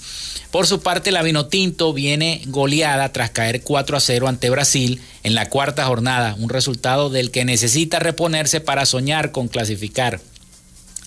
Por 0.52 0.68
su 0.68 0.80
parte, 0.80 1.12
la 1.12 1.22
Vinotinto 1.22 1.92
viene 1.92 2.42
goleada 2.46 3.12
tras 3.12 3.32
caer 3.32 3.62
4 3.62 3.98
a 3.98 4.00
0 4.00 4.28
ante 4.28 4.50
Brasil 4.50 5.02
en 5.24 5.36
la 5.36 5.50
cuarta 5.50 5.86
jornada, 5.86 6.36
un 6.40 6.50
resultado 6.50 7.10
del 7.10 7.32
que 7.32 7.44
necesita 7.44 8.00
reponerse 8.00 8.62
para 8.62 8.86
soñar 8.86 9.32
con 9.34 9.50
clasificar. 9.50 10.22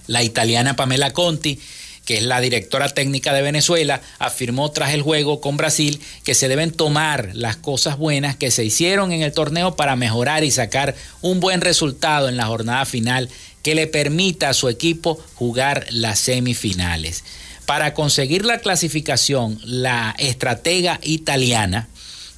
La 0.07 0.23
italiana 0.23 0.77
Pamela 0.77 1.13
Conti 1.13 1.61
que 2.09 2.17
es 2.17 2.23
la 2.23 2.41
directora 2.41 2.89
técnica 2.89 3.35
de 3.35 3.43
Venezuela, 3.43 4.01
afirmó 4.19 4.71
tras 4.71 4.95
el 4.95 5.03
juego 5.03 5.43
con 5.43 5.59
Brasil 5.59 6.01
que 6.25 6.33
se 6.33 6.49
deben 6.49 6.73
tomar 6.73 7.33
las 7.35 7.57
cosas 7.57 7.99
buenas 7.99 8.35
que 8.35 8.51
se 8.51 8.65
hicieron 8.65 9.13
en 9.13 9.21
el 9.21 9.33
torneo 9.33 9.77
para 9.77 9.95
mejorar 9.95 10.43
y 10.43 10.51
sacar 10.51 10.95
un 11.21 11.39
buen 11.39 11.61
resultado 11.61 12.31
en 12.31 12.39
la 12.39 12.47
jornada 12.47 12.87
final 12.87 13.29
que 13.63 13.75
le 13.75 13.87
permita 13.87 14.49
a 14.49 14.55
su 14.55 14.71
equipo 14.71 15.23
jugar 15.35 15.85
las 15.91 16.19
semifinales. 16.19 17.25
Para 17.67 17.93
conseguir 17.93 18.47
la 18.47 18.61
clasificación, 18.61 19.61
la 19.63 20.15
estratega 20.17 21.01
italiana 21.03 21.89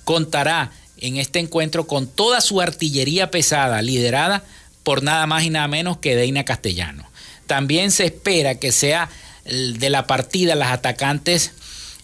contará 0.02 0.72
en 0.96 1.16
este 1.16 1.38
encuentro 1.38 1.86
con 1.86 2.08
toda 2.08 2.40
su 2.40 2.60
artillería 2.60 3.30
pesada, 3.30 3.82
liderada 3.82 4.42
por 4.82 5.04
nada 5.04 5.28
más 5.28 5.44
y 5.44 5.50
nada 5.50 5.68
menos 5.68 5.98
que 5.98 6.16
Deina 6.16 6.44
Castellano. 6.44 7.08
También 7.46 7.92
se 7.92 8.06
espera 8.06 8.56
que 8.56 8.72
sea 8.72 9.08
de 9.45 9.91
la 9.91 10.07
partida 10.07 10.55
las 10.55 10.72
atacantes 10.72 11.53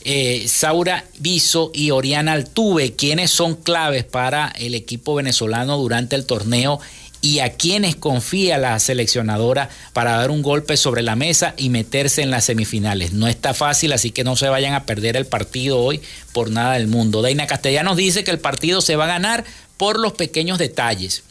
eh, 0.09 0.47
Saura 0.47 1.05
Viso 1.19 1.73
y 1.75 1.91
Oriana 1.91 2.35
Altuve, 2.35 2.95
quienes 2.95 3.33
son 3.33 3.57
claves 3.57 4.05
para 4.05 4.53
el 4.57 4.77
equipo 4.77 5.17
venezolano 5.17 5.77
durante 5.79 6.15
el 6.15 6.27
torneo 6.27 6.79
y 7.21 7.41
a 7.41 7.55
quienes 7.55 7.97
confía 7.97 8.57
la 8.57 8.79
seleccionadora 8.79 9.69
para 9.93 10.13
dar 10.13 10.31
un 10.31 10.43
golpe 10.43 10.77
sobre 10.77 11.03
la 11.03 11.17
mesa 11.17 11.55
y 11.57 11.71
meterse 11.71 12.23
en 12.23 12.31
las 12.31 12.45
semifinales. 12.45 13.15
No 13.15 13.27
está 13.27 13.53
fácil, 13.53 13.93
así 13.93 14.13
que 14.13 14.23
no 14.23 14.37
se 14.37 14.49
vayan 14.49 14.75
a 14.75 14.87
perder 14.87 15.17
el 15.17 15.27
partido 15.27 15.81
hoy 15.81 16.01
por 16.33 16.51
nada 16.51 16.75
del 16.75 16.87
mundo. 16.87 17.21
Daina 17.21 17.49
Castellanos 17.49 17.97
dice 17.97 18.23
que 18.23 18.31
el 18.31 18.39
partido 18.39 18.81
se 18.83 18.95
va 18.95 19.07
a 19.07 19.09
ganar 19.09 19.45
por 19.77 19.99
los 19.99 20.13
pequeños 20.13 20.59
detalles. 20.59 21.25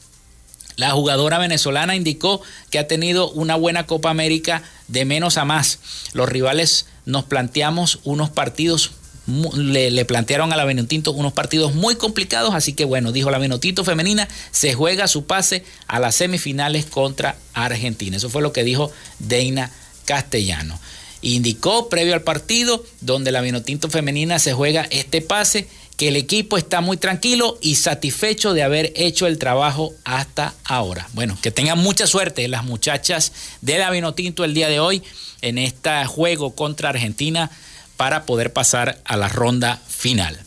La 0.76 0.92
jugadora 0.92 1.38
venezolana 1.38 1.96
indicó 1.96 2.42
que 2.70 2.80
ha 2.80 2.88
tenido 2.88 3.32
una 3.32 3.56
buena 3.56 3.86
Copa 3.86 4.10
América 4.10 4.64
de 4.88 5.06
menos 5.06 5.38
a 5.38 5.46
más. 5.46 5.80
Los 6.14 6.30
rivales 6.30 6.86
nos 7.06 7.26
planteamos 7.26 8.00
unos 8.04 8.30
partidos 8.30 8.92
le, 9.28 10.06
plantearon 10.06 10.54
a 10.54 10.56
la 10.56 10.66
Venotinto 10.66 11.12
unos 11.12 11.34
partidos 11.34 11.74
muy 11.74 11.96
complicados, 11.96 12.54
así 12.54 12.74
que 12.74 12.86
bueno, 12.86 13.12
dijo 13.12 13.32
la 13.32 13.40
Venotinto 13.40 13.84
femenina, 13.84 14.28
se 14.52 14.74
juega 14.74 15.08
su 15.08 15.26
pase 15.26 15.64
a 15.88 16.00
las 16.00 16.16
semifinales 16.16 16.86
contra 16.86 17.36
Argentina. 17.54 18.18
Eso 18.18 18.30
fue 18.30 18.42
lo 18.42 18.54
que 18.54 18.64
dijo 18.64 18.92
Deina 19.20 19.72
Castellano. 20.06 20.80
Indicó 21.22 21.90
previo 21.90 22.14
al 22.14 22.22
partido 22.22 22.86
donde 23.02 23.32
la 23.32 23.42
Venotinto 23.42 23.90
femenina 23.90 24.38
se 24.38 24.54
juega 24.54 24.88
este 24.92 25.22
pase 25.22 25.68
que 25.98 26.10
el 26.10 26.16
equipo 26.16 26.58
está 26.58 26.82
muy 26.82 26.98
tranquilo 26.98 27.58
y 27.62 27.76
satisfecho 27.76 28.54
de 28.54 28.64
haber 28.64 28.92
hecho 28.96 29.28
el 29.28 29.38
trabajo 29.40 29.94
hasta 30.04 30.54
ahora. 30.64 31.08
Bueno, 31.14 31.38
que 31.42 31.52
tengan 31.52 31.80
mucha 31.80 32.08
suerte 32.08 32.48
las 32.48 32.64
muchachas 32.64 33.32
de 33.62 33.78
la 33.78 33.92
Vinotinto 33.92 34.44
el 34.44 34.54
día 34.54 34.68
de 34.68 34.80
hoy 34.80 35.04
en 35.42 35.58
este 35.58 36.06
juego 36.06 36.56
contra 36.56 36.90
Argentina 36.90 37.50
para 37.98 38.26
poder 38.26 38.52
pasar 38.52 39.00
a 39.06 39.16
la 39.16 39.30
ronda 39.30 39.82
final. 39.88 40.40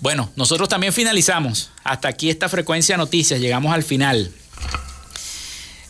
Bueno, 0.00 0.30
nosotros 0.36 0.68
también 0.68 0.92
finalizamos. 0.92 1.70
Hasta 1.82 2.08
aquí 2.08 2.30
esta 2.30 2.48
frecuencia 2.48 2.96
noticias. 2.96 3.40
Llegamos 3.40 3.74
al 3.74 3.82
final. 3.82 4.30